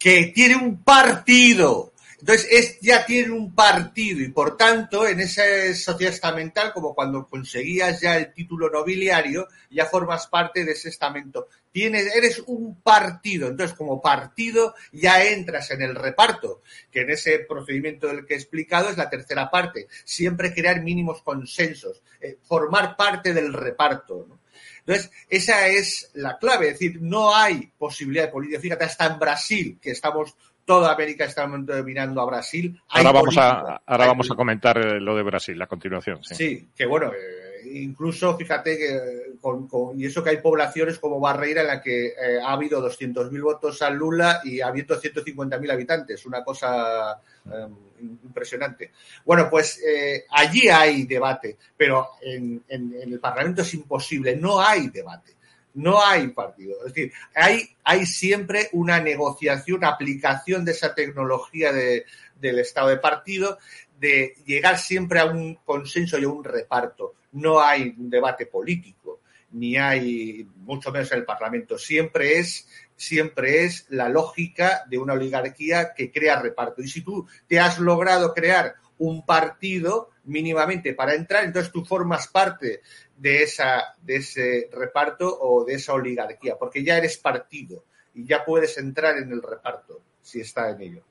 [0.00, 1.92] que tiene un partido.
[2.18, 5.42] Entonces, es, ya tiene un partido y, por tanto, en esa
[5.74, 11.48] sociedad estamental, como cuando conseguías ya el título nobiliario, ya formas parte de ese estamento.
[11.72, 13.48] Tienes, eres un partido.
[13.48, 18.38] Entonces, como partido, ya entras en el reparto, que en ese procedimiento del que he
[18.38, 19.86] explicado es la tercera parte.
[20.04, 24.26] Siempre crear mínimos consensos, eh, formar parte del reparto.
[24.28, 24.39] ¿no?
[24.80, 28.60] Entonces, esa es la clave, es decir, no hay posibilidad de política.
[28.60, 32.80] Fíjate, hasta en Brasil, que estamos, toda América está mirando a Brasil.
[32.88, 36.22] ahora vamos, a, ahora vamos a comentar lo de Brasil a continuación.
[36.22, 37.39] Sí, sí que bueno, eh,
[37.72, 42.08] incluso fíjate que con, con, y eso que hay poblaciones como Barreira en la que
[42.08, 47.68] eh, ha habido 200.000 votos a Lula y ha habido 150.000 habitantes, una cosa eh,
[48.00, 48.92] impresionante.
[49.24, 54.60] Bueno, pues eh, allí hay debate, pero en, en, en, el Parlamento es imposible, no
[54.60, 55.36] hay debate.
[55.72, 56.78] No hay partido.
[56.84, 62.06] Es decir, hay, hay siempre una negociación, una aplicación de esa tecnología de,
[62.40, 63.58] del estado de partido,
[64.00, 67.14] de llegar siempre a un consenso y a un reparto.
[67.32, 69.20] No hay un debate político,
[69.52, 71.78] ni hay, mucho menos en el Parlamento.
[71.78, 72.66] Siempre es
[73.00, 76.82] siempre es la lógica de una oligarquía que crea reparto.
[76.82, 82.28] Y si tú te has logrado crear un partido mínimamente para entrar, entonces tú formas
[82.28, 82.82] parte
[83.16, 88.44] de, esa, de ese reparto o de esa oligarquía, porque ya eres partido y ya
[88.44, 91.02] puedes entrar en el reparto si está en ello.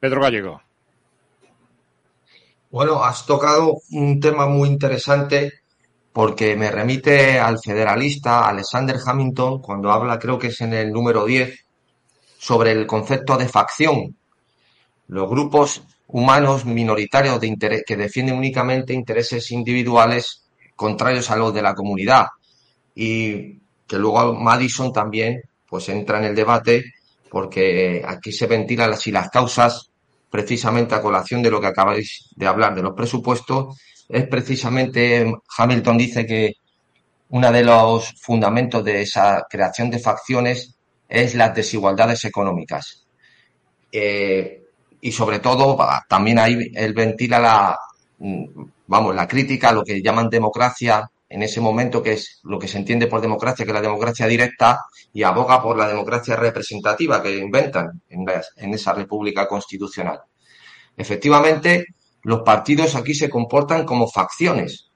[0.00, 0.60] Pedro Gallego.
[2.76, 5.50] Bueno, has tocado un tema muy interesante
[6.12, 11.24] porque me remite al federalista Alexander Hamilton cuando habla, creo que es en el número
[11.24, 11.58] 10,
[12.36, 14.14] sobre el concepto de facción.
[15.08, 21.62] Los grupos humanos minoritarios de interés, que defienden únicamente intereses individuales contrarios a los de
[21.62, 22.26] la comunidad.
[22.94, 26.84] Y que luego Madison también pues entra en el debate
[27.30, 29.90] porque aquí se ventilan las, las causas
[30.30, 35.98] precisamente a colación de lo que acabáis de hablar de los presupuestos es precisamente, Hamilton
[35.98, 36.54] dice que
[37.30, 40.76] uno de los fundamentos de esa creación de facciones
[41.08, 43.06] es las desigualdades económicas.
[43.90, 44.62] Eh,
[45.00, 47.78] y sobre todo, también ahí él ventila la,
[48.86, 52.68] vamos, la crítica a lo que llaman democracia en ese momento que es lo que
[52.68, 54.80] se entiende por democracia, que es la democracia directa,
[55.12, 60.20] y aboga por la democracia representativa que inventan en, esa república constitucional.
[60.96, 61.86] Efectivamente,
[62.22, 64.90] los partidos aquí se comportan como facciones,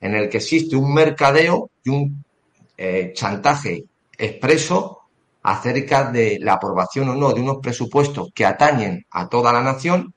[0.00, 2.24] en el que existe un mercadeo y un
[2.76, 3.84] eh, chantaje
[4.16, 5.00] expreso
[5.42, 10.14] acerca de la aprobación o no de unos presupuestos que atañen a toda la nación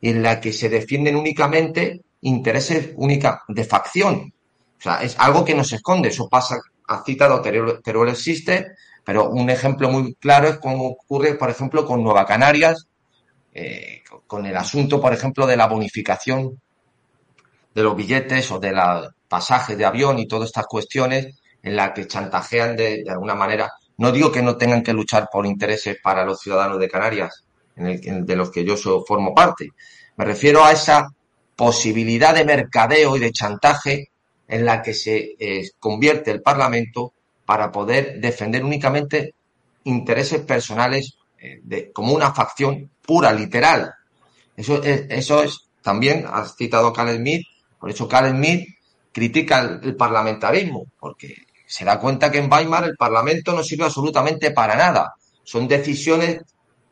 [0.00, 4.32] y en la que se defienden únicamente intereses única de facción.
[4.80, 6.08] O sea, es algo que no se esconde.
[6.08, 6.58] Eso pasa,
[6.88, 8.72] ha citado Teruel existe,
[9.04, 12.86] pero un ejemplo muy claro es cómo ocurre, por ejemplo, con Nueva Canarias,
[13.52, 16.58] eh, con el asunto, por ejemplo, de la bonificación
[17.74, 21.92] de los billetes o de la pasaje de avión y todas estas cuestiones en las
[21.92, 23.70] que chantajean de, alguna manera.
[23.98, 27.44] No digo que no tengan que luchar por intereses para los ciudadanos de Canarias,
[27.76, 28.76] de los que yo
[29.06, 29.68] formo parte.
[30.16, 31.06] Me refiero a esa
[31.54, 34.10] posibilidad de mercadeo y de chantaje
[34.50, 37.12] en la que se eh, convierte el Parlamento
[37.46, 39.34] para poder defender únicamente
[39.84, 43.94] intereses personales eh, de, como una facción pura, literal.
[44.56, 47.46] Eso es, eso es también, has citado Carl Smith,
[47.78, 48.68] por eso Carl Smith
[49.12, 51.34] critica el, parlamentarismo, porque
[51.66, 55.14] se da cuenta que en Weimar el Parlamento no sirve absolutamente para nada.
[55.44, 56.42] Son decisiones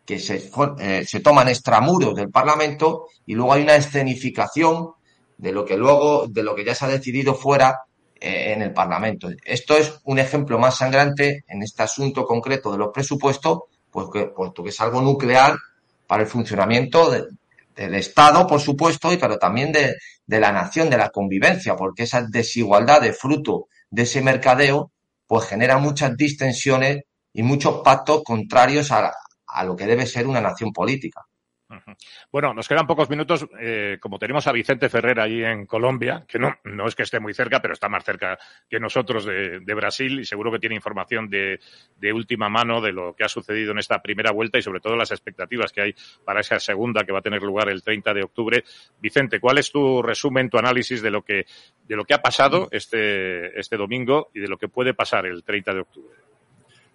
[0.07, 4.93] que se, eh, se toman extramuros del Parlamento y luego hay una escenificación
[5.39, 7.81] de lo que luego, de lo que ya se ha decidido fuera
[8.21, 9.31] eh, en el Parlamento.
[9.45, 13.61] Esto es un ejemplo más sangrante en este asunto concreto de los presupuestos,
[13.91, 15.57] pues puesto que es algo nuclear
[16.07, 19.95] para el funcionamiento del Estado, por supuesto, y pero también de,
[20.27, 24.91] de la nación, de la convivencia, porque esa desigualdad de fruto de ese mercadeo,
[25.27, 29.13] pues genera muchas distensiones y muchos pactos contrarios a,
[29.47, 31.28] a lo que debe ser una nación política.
[32.33, 33.47] Bueno, nos quedan pocos minutos.
[33.61, 37.21] Eh, como tenemos a Vicente Ferrer ahí en Colombia, que no, no es que esté
[37.21, 38.39] muy cerca, pero está más cerca
[38.69, 41.61] que nosotros de, Brasil y seguro que tiene información de,
[42.13, 45.11] última mano de lo que ha sucedido en esta primera vuelta y sobre todo las
[45.11, 45.95] expectativas que hay
[46.25, 48.65] para esa segunda que va a tener lugar el 30 de octubre.
[49.01, 51.47] Vicente, ¿cuál es tu resumen, tu análisis de lo que,
[51.87, 55.45] de lo que ha pasado este, este domingo y de lo que puede pasar el
[55.45, 56.17] 30 de octubre?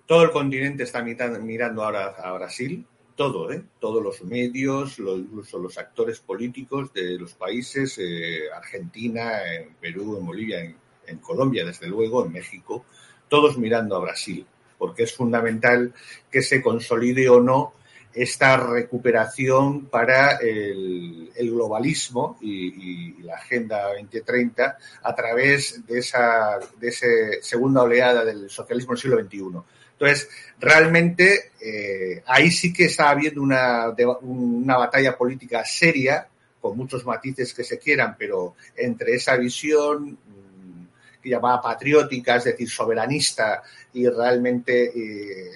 [0.06, 2.86] Todo el continente está mirando ahora a Brasil
[3.16, 3.64] todo, ¿eh?
[3.80, 10.26] todos los medios, incluso los actores políticos de los países, eh, Argentina, en Perú, en
[10.26, 12.86] Bolivia, en, Colombia, desde luego, en México,
[13.30, 14.46] todos mirando a Brasil,
[14.78, 15.94] porque es fundamental
[16.32, 17.74] que se consolide o no
[18.14, 27.08] esta recuperación para el, globalismo y, la Agenda 2030 a través de esa, de esa
[27.42, 30.30] segunda oleada del socialismo del siglo XXI entonces,
[30.60, 36.28] realmente eh, ahí sí que está habiendo una, una batalla política seria,
[36.60, 42.46] con muchos matices que se quieran, pero entre esa visión mm, que llamaba patriótica, es
[42.46, 43.62] decir, soberanista,
[43.94, 45.52] y realmente eh,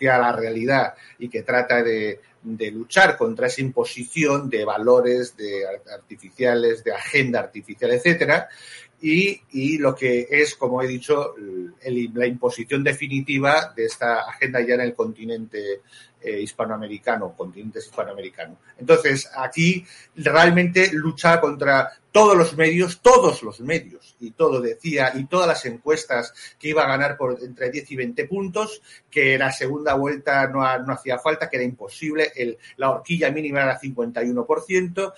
[0.00, 6.82] la realidad y que trata de, de, luchar contra esa imposición de valores de artificiales,
[6.82, 8.48] de agenda artificial, etcétera,
[9.00, 11.34] y, lo que es, como he dicho,
[12.14, 15.82] la imposición definitiva de esta agenda ya en el continente
[16.20, 18.58] eh, hispanoamericano, continentes hispanoamericano.
[18.78, 19.84] Entonces, aquí
[20.16, 25.66] realmente lucha contra todos los medios, todos los medios, y todo decía, y todas las
[25.66, 28.80] encuestas que iba a ganar por entre 10 y 20 puntos,
[29.10, 33.62] que la segunda vuelta no, no hacía falta, que era imposible, el, la horquilla mínima
[33.62, 35.12] era 51%,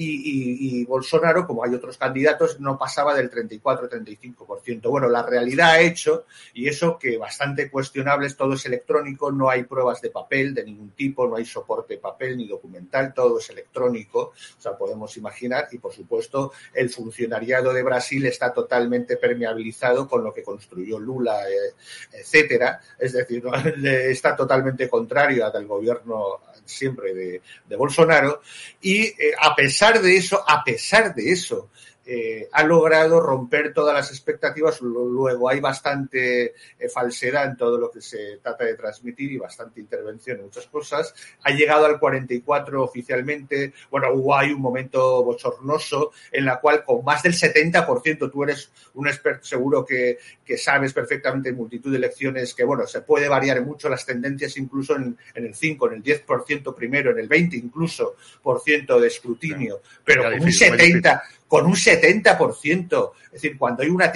[0.00, 4.88] y, Bolsonaro, como hay otros candidatos, no pasaba del 34-35%.
[4.88, 6.24] Bueno, la realidad ha hecho,
[6.54, 10.64] y eso que bastante cuestionable es, todo es electrónico, no hay pruebas de papel de
[10.64, 15.68] ningún tipo, no hay soporte papel ni documental, todo es electrónico, o sea, podemos imaginar,
[15.72, 21.48] y por supuesto, el funcionariado de Brasil está totalmente permeabilizado con lo que construyó Lula,
[21.48, 21.74] eh,
[22.12, 23.42] etcétera, es decir,
[23.84, 28.42] está totalmente contrario al gobierno siempre de, de Bolsonaro,
[28.80, 31.70] y eh, a pesar de eso, a pesar de eso,
[32.10, 34.80] eh, ha logrado romper todas las expectativas.
[34.80, 39.78] Luego hay bastante eh, falsedad en todo lo que se trata de transmitir y bastante
[39.78, 41.14] intervención en muchas cosas.
[41.42, 43.74] Ha llegado al 44 oficialmente.
[43.90, 48.72] Bueno, hubo hay un momento bochornoso en la cual con más del 70%, tú eres
[48.94, 53.28] un experto seguro que, que sabes perfectamente en multitud de elecciones que, bueno, se puede
[53.28, 57.28] variar mucho las tendencias incluso en, en el 5, en el 10% primero, en el
[57.28, 63.12] 20 incluso por ciento de escrutinio, pero con un 70 con un 70%.
[63.24, 64.12] Es decir, cuando hay una,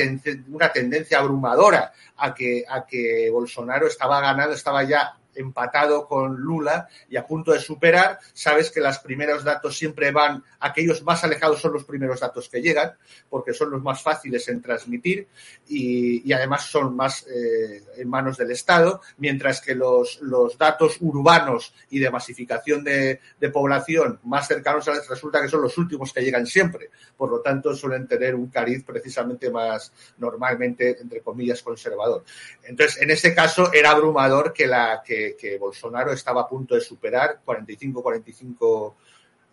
[0.48, 6.88] una tendencia abrumadora a que, a que Bolsonaro estaba ganando, estaba ya empatado con Lula
[7.08, 8.18] y a punto de superar.
[8.32, 12.60] Sabes que los primeros datos siempre van, aquellos más alejados son los primeros datos que
[12.60, 12.92] llegan,
[13.28, 15.26] porque son los más fáciles en transmitir
[15.68, 21.74] y, además son más eh, en manos del Estado, mientras que los, los datos urbanos
[21.90, 23.20] y de masificación de,
[23.52, 26.90] población más cercanos a resulta que son los últimos que llegan siempre.
[27.16, 32.24] Por lo tanto, suelen tener un cariz precisamente más normalmente, entre comillas, conservador.
[32.64, 36.80] Entonces, en ese caso era abrumador que, la, que, que Bolsonaro estaba a punto de
[36.80, 38.94] superar 45-45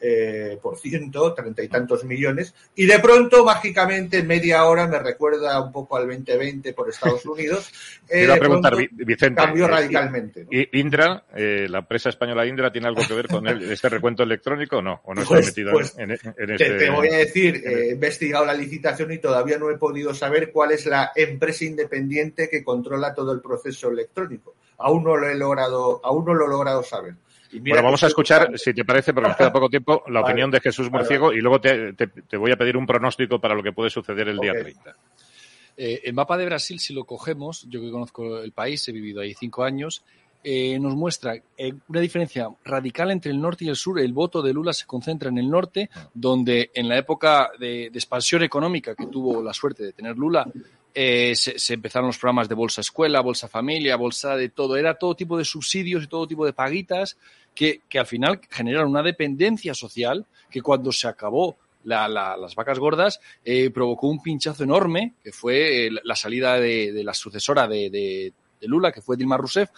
[0.01, 4.99] eh, por ciento, treinta y tantos millones, y de pronto, mágicamente, en media hora me
[4.99, 7.71] recuerda un poco al 2020 por Estados Unidos.
[8.07, 9.41] Eh, a preguntar, Vicente.
[9.41, 10.47] Cambió eh, radicalmente.
[10.73, 14.81] ¿Indra, eh, la empresa española Indra, tiene algo que ver con este recuento electrónico o
[14.81, 15.01] no?
[15.03, 16.31] ¿O no está pues, metido pues, en, este...
[16.77, 20.71] Te, voy a decir, he investigado la licitación y todavía no he podido saber cuál
[20.71, 24.55] es la empresa independiente que controla todo el proceso electrónico.
[24.79, 27.15] Aún no lo he logrado, aún no lo he logrado saber.
[27.51, 30.59] Bueno, vamos a escuchar, si te parece, porque nos queda poco tiempo, la opinión de
[30.59, 31.93] Jesús Murciego y luego te,
[32.37, 34.95] voy a pedir un pronóstico para lo que puede suceder el día 30.
[35.77, 39.21] Eh, el mapa de Brasil, si lo cogemos, yo que conozco el país, he vivido
[39.21, 40.03] ahí cinco años,
[40.43, 43.99] eh, nos muestra eh, una diferencia radical entre el norte y el sur.
[43.99, 48.43] El voto de Lula se concentra en el norte, donde en la época de expansión
[48.43, 50.45] económica que tuvo la suerte de tener Lula,
[50.93, 54.75] eh, se, empezaron los programas de Bolsa Escuela, Bolsa Familia, Bolsa de todo.
[54.75, 57.17] Era todo tipo de subsidios y todo tipo de paguitas
[57.53, 63.69] que, al final generaron una dependencia social que cuando se acabó las vacas gordas eh,
[63.71, 69.01] provocó un pinchazo enorme, que fue eh, la salida de, la sucesora de, Lula, que
[69.01, 69.69] fue Dilma Rousseff,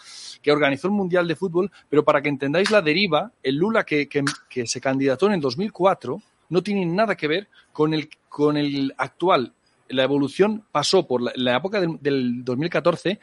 [0.42, 1.70] que organizó el Mundial de Fútbol.
[1.88, 6.20] Pero para que entendáis la deriva, el Lula que, que se candidató en el 2004
[6.48, 9.54] no tiene nada que ver con el, con el actual
[9.92, 13.18] la evolución pasó por la, época del, 2014.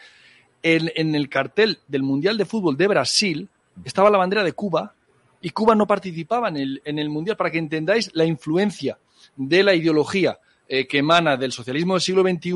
[0.62, 3.50] En, el cartel del Mundial de Fútbol de Brasil
[3.86, 4.94] estaba la bandera de Cuba
[5.42, 8.98] y Cuba no participaba en el, en el Mundial, para que entendáis la influencia
[9.36, 10.38] de la ideología
[10.72, 12.54] eh, que emana del socialismo del siglo XXI,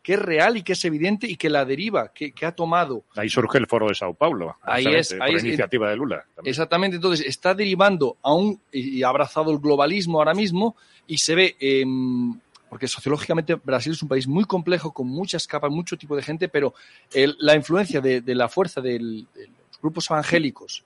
[0.00, 3.02] que es real y que es evidente y que la deriva que, ha tomado.
[3.16, 4.56] Ahí surge el foro de Sao Paulo.
[4.62, 5.10] Ahí es.
[5.20, 6.24] Ahí por iniciativa de Lula.
[6.44, 6.94] Exactamente.
[6.94, 8.60] Entonces, está derivando a un.
[8.70, 10.76] y ha abrazado el globalismo ahora mismo
[11.08, 11.56] y se ve.
[11.58, 12.38] Em,
[12.68, 16.48] porque sociológicamente Brasil es un país muy complejo, con muchas capas, mucho tipo de gente,
[16.48, 16.74] pero
[17.12, 20.84] la influencia de, la fuerza de los grupos evangélicos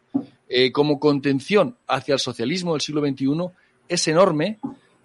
[0.48, 3.50] eh, como contención hacia el socialismo del siglo XXI
[3.88, 4.58] es enorme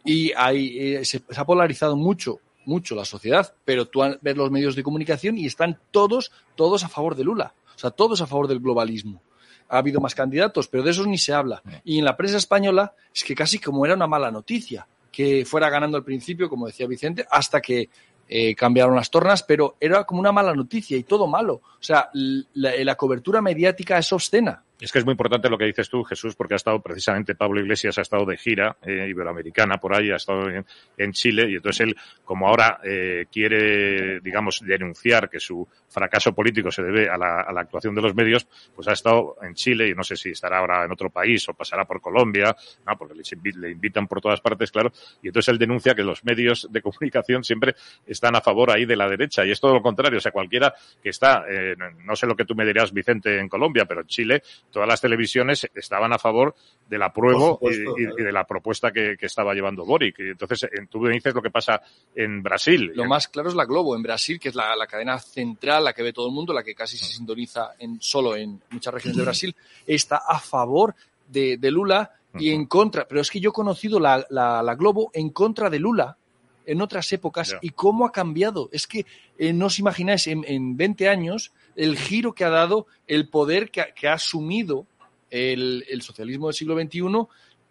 [0.03, 4.83] y eh, se, ha polarizado mucho mucho la sociedad, pero tú ves los medios de
[4.83, 8.59] comunicación y están todos, todos a favor de Lula, o sea, todos a favor del
[8.59, 9.21] globalismo.
[9.69, 11.63] Ha habido más candidatos, pero de esos ni se habla.
[11.83, 15.69] Y en la prensa española es que casi como era una mala noticia que fuera
[15.69, 17.87] ganando al principio, como decía Vicente, hasta que
[18.27, 21.53] eh, cambiaron las tornas, pero era como una mala noticia y todo malo.
[21.53, 24.61] O sea, la cobertura mediática es obscena.
[24.79, 27.61] Es que es muy importante lo que dices tú, Jesús, porque ha estado precisamente Pablo
[27.61, 31.87] Iglesias, ha estado de gira eh, iberoamericana por ahí, ha estado en, Chile, y entonces
[31.87, 31.95] él,
[32.25, 37.95] como ahora eh, quiere, digamos, denunciar que su fracaso político se debe a la, actuación
[37.95, 40.91] de los medios, pues ha estado en Chile, y no sé si estará ahora en
[40.91, 42.53] otro país o pasará por Colombia,
[42.85, 42.97] ¿no?
[42.97, 44.91] porque le, invitan por todas partes, claro,
[45.23, 48.97] y entonces él denuncia que los medios de comunicación siempre están a favor ahí de
[48.97, 52.27] la derecha, y es todo lo contrario, o sea, cualquiera que está, eh, no sé
[52.27, 54.43] lo que tú me dirías, Vicente, en Colombia, pero en Chile,
[54.75, 56.53] todas las televisiones estaban a favor
[56.89, 60.19] del apruebo y, de la propuesta que, estaba llevando Boric.
[60.19, 61.81] Y entonces, tú me dices lo que pasa
[62.13, 62.91] en Brasil.
[62.93, 66.03] Lo más claro es la Globo en Brasil, que es la, cadena central, la que
[66.03, 69.23] ve todo el mundo, la que casi se sintoniza en, solo en muchas regiones de
[69.23, 69.55] Brasil,
[69.87, 70.93] está a favor
[71.29, 73.07] de, Lula y en contra.
[73.07, 76.17] Pero es que yo he conocido la, Globo en contra de Lula
[76.65, 78.67] en otras épocas y cómo ha cambiado.
[78.73, 79.05] Es que
[79.37, 83.71] eh, no os imagináis, en, en 20 años el giro que ha dado, el poder
[83.71, 84.85] que ha, asumido
[85.29, 87.01] el, socialismo del siglo XXI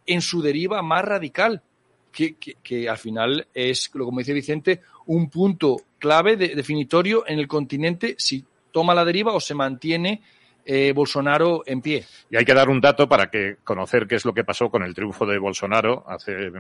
[0.06, 1.62] en su deriva más radical,
[2.12, 8.44] que, al final es, como dice Vicente, un punto clave definitorio en el continente si
[8.70, 10.22] toma la deriva o se mantiene
[10.64, 12.04] eh, Bolsonaro en pie.
[12.30, 14.82] Y hay que dar un dato para que conocer qué es lo que pasó con
[14.82, 16.50] el triunfo de Bolsonaro hace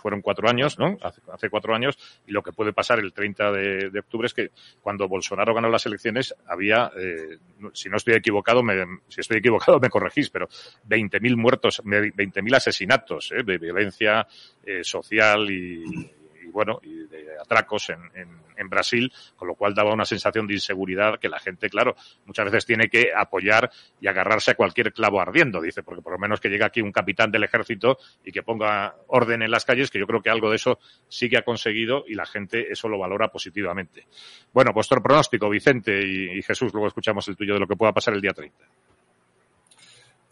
[0.00, 0.96] fueron cuatro años, ¿no?
[1.32, 4.50] Hace, cuatro años y lo que puede pasar el 30 de, octubre es que
[4.80, 7.38] cuando Bolsonaro ganó las elecciones había, eh,
[7.72, 8.74] si no estoy equivocado, me,
[9.08, 10.48] si estoy equivocado me corregís, pero
[10.88, 13.42] 20.000 muertos, 20.000 asesinatos ¿eh?
[13.44, 14.26] de violencia
[14.64, 16.21] eh, social y
[16.52, 21.18] bueno, y de atracos en, en, Brasil, con lo cual daba una sensación de inseguridad
[21.18, 21.96] que la gente, claro,
[22.26, 26.18] muchas veces tiene que apoyar y agarrarse a cualquier clavo ardiendo, dice, porque por lo
[26.18, 29.90] menos que llegue aquí un capitán del ejército y que ponga orden en las calles,
[29.90, 30.78] que yo creo que algo de eso
[31.08, 34.06] sí que ha conseguido y la gente eso lo valora positivamente.
[34.52, 37.92] Bueno, vuestro pronóstico, Vicente y, y Jesús, luego escuchamos el tuyo de lo que pueda
[37.92, 38.64] pasar el día 30.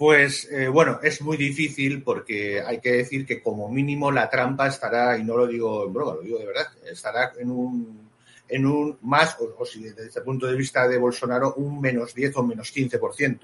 [0.00, 4.66] Pues eh, bueno, es muy difícil porque hay que decir que como mínimo la trampa
[4.66, 8.10] estará, y no lo digo en broma, lo digo de verdad, estará en un,
[8.48, 12.34] en un más, o, si desde el punto de vista de Bolsonaro, un menos 10
[12.36, 13.40] o menos 15%.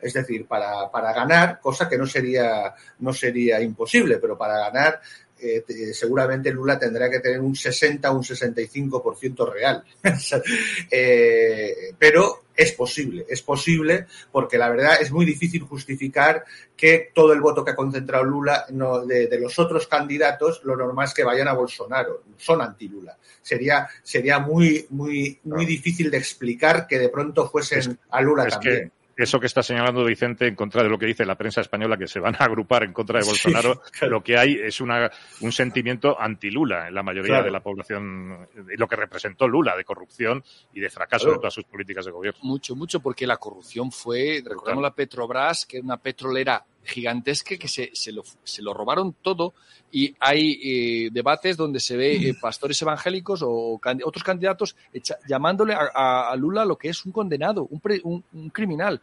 [0.00, 5.02] Es decir, para, para ganar, cosa que no sería, no sería imposible, pero para ganar
[5.38, 9.84] eh, seguramente Lula tendrá que tener un 60 o un 65% real.
[10.90, 16.44] eh, pero es posible, es posible porque la verdad es muy difícil justificar
[16.76, 20.76] que todo el voto que ha concentrado Lula no, de, de, los otros candidatos, lo
[20.76, 23.16] normal es que vayan a Bolsonaro, son anti-Lula.
[23.40, 28.48] Sería, sería muy, muy, muy difícil de explicar que de pronto fuesen es, a Lula
[28.48, 28.90] también.
[29.18, 32.06] Eso que está señalando Vicente en contra de lo que dice la prensa española, que
[32.06, 34.12] se van a agrupar en contra de Bolsonaro, sí, claro.
[34.12, 35.10] lo que hay es una,
[35.40, 37.44] un sentimiento anti-Lula en la mayoría claro.
[37.46, 41.34] de la población, lo que representó Lula de corrupción y de fracaso claro.
[41.34, 42.38] de todas sus políticas de gobierno.
[42.44, 47.68] Mucho, mucho, porque la corrupción fue, recordamos la Petrobras, que era una petrolera gigantesca que
[47.68, 49.54] se, se, lo, se lo robaron todo
[49.92, 55.16] y hay eh, debates donde se ve eh, pastores evangélicos o can, otros candidatos echa,
[55.28, 59.00] llamándole a, a, Lula lo que es un condenado, un, pre, un, un criminal.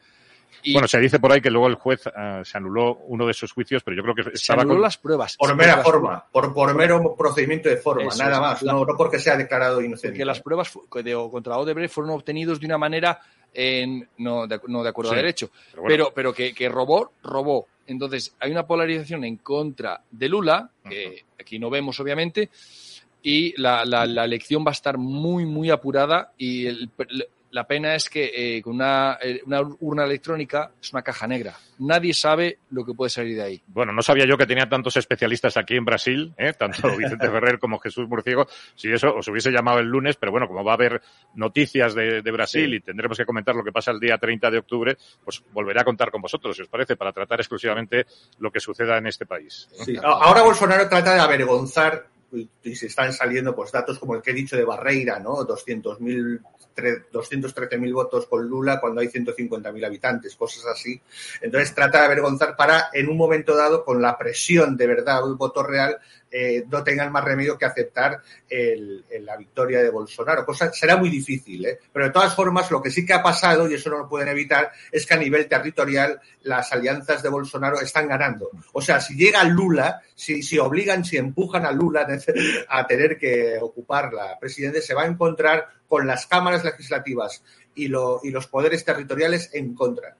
[0.63, 3.33] Y bueno, se dice por ahí que luego el juez uh, se anuló uno de
[3.33, 4.83] sus juicios, pero yo creo que se estaba anuló con...
[4.83, 5.35] las pruebas.
[5.37, 8.95] Por mera forma, por, por mero procedimiento de forma, Eso nada más, La- no, no
[8.97, 10.09] porque sea declarado inocente.
[10.09, 13.19] Porque las pruebas fu- de, contra Odebrecht fueron obtenidos de una manera
[13.53, 15.93] en, no, de, no de acuerdo Sí, a derecho, pero bueno.
[15.93, 17.67] pero, pero que, que robó, robó.
[17.87, 22.49] Entonces, hay una polarización en contra de Lula, que aquí no vemos obviamente,
[23.21, 26.89] y la, la, la elección va a estar muy, muy apurada y el-
[27.55, 31.55] la pena es que eh, con una, eh, una urna electrónica es una caja negra.
[31.79, 33.63] Nadie sabe lo que puede salir de ahí.
[33.67, 36.51] Bueno, no sabía yo que tenía tantos especialistas aquí en Brasil, ¿eh?
[36.51, 38.45] tanto Vicente Ferrer como Jesús Murciego.
[38.75, 41.01] Si eso os hubiese llamado el lunes, pero bueno, como va a haber
[41.35, 42.75] noticias de, de Brasil Sí.
[42.75, 45.85] y tendremos que comentar lo que pasa el día 30 de octubre, pues volveré a
[45.85, 48.05] contar con vosotros, si os parece, para tratar exclusivamente
[48.39, 49.69] lo que suceda en este país.
[49.85, 52.07] Sí, Ahora Bolsonaro trata de avergonzar
[52.37, 55.45] y, se están saliendo pues datos como el que he dicho de Barreira, ¿no?
[55.45, 56.41] 200.000
[56.75, 60.99] tre- 213.000 votos con Lula cuando hay 150.000 habitantes, cosas así.
[61.41, 65.35] Entonces trata de avergonzar para, en un momento dado, con la presión de verdad del
[65.35, 65.97] voto real,
[66.37, 70.45] eh, no tengan más remedio que aceptar el, la victoria de Bolsonaro.
[70.45, 71.79] Cosa será muy difícil, ¿eh?
[71.93, 74.27] Pero de todas formas, lo que sí que ha pasado, y eso no lo pueden
[74.27, 78.49] evitar, es que a nivel territorial las alianzas de Bolsonaro están ganando.
[78.73, 82.05] O sea, si llega Lula, si, si obligan, si empujan a Lula
[82.67, 87.87] a tener que ocupar la presidencia, se va a encontrar con las cámaras legislativas y,
[87.87, 90.17] lo, y los poderes territoriales en contra.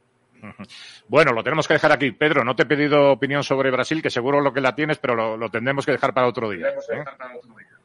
[1.08, 2.12] Bueno, lo tenemos que dejar aquí.
[2.12, 5.16] Pedro, no te he pedido opinión sobre Brasil, que seguro lo que la tienes, pero
[5.16, 6.70] lo, lo tendremos que dejar para otro día.
[6.70, 7.04] ¿eh?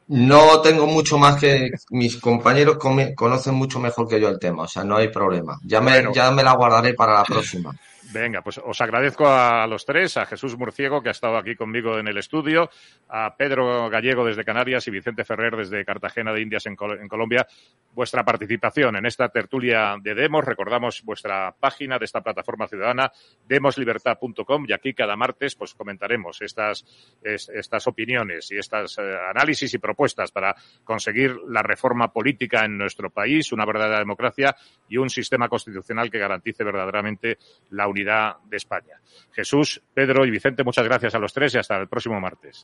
[0.07, 2.77] No tengo mucho más que mis compañeros
[3.15, 5.59] conocen mucho mejor que yo el tema, o sea, no hay problema.
[5.63, 6.11] Ya me, Bueno.
[6.13, 7.73] ya me la guardaré para la próxima.
[8.13, 11.97] Venga, pues os agradezco a los tres, a Jesús Murciego, que ha estado aquí conmigo
[11.97, 12.69] en el estudio,
[13.07, 17.07] a Pedro Gallego desde Canarias y Vicente Ferrer desde Cartagena de Indias en, Col en
[17.07, 17.47] Colombia,
[17.93, 20.43] vuestra participación en esta tertulia de Demos.
[20.43, 23.11] Recordamos vuestra página de esta plataforma ciudadana,
[23.47, 26.85] demoslibertad.com, y aquí cada martes pues comentaremos estas,
[27.23, 30.53] es, estas opiniones y estas eh, análisis y propuestas para
[30.83, 34.53] conseguir la reforma política en nuestro país, una verdadera democracia
[34.89, 37.37] y un sistema constitucional que garantice verdaderamente
[37.69, 38.99] la de España.
[39.31, 42.59] Jesús, Pedro y Vicente, muchas gracias a los tres y hasta el próximo martes.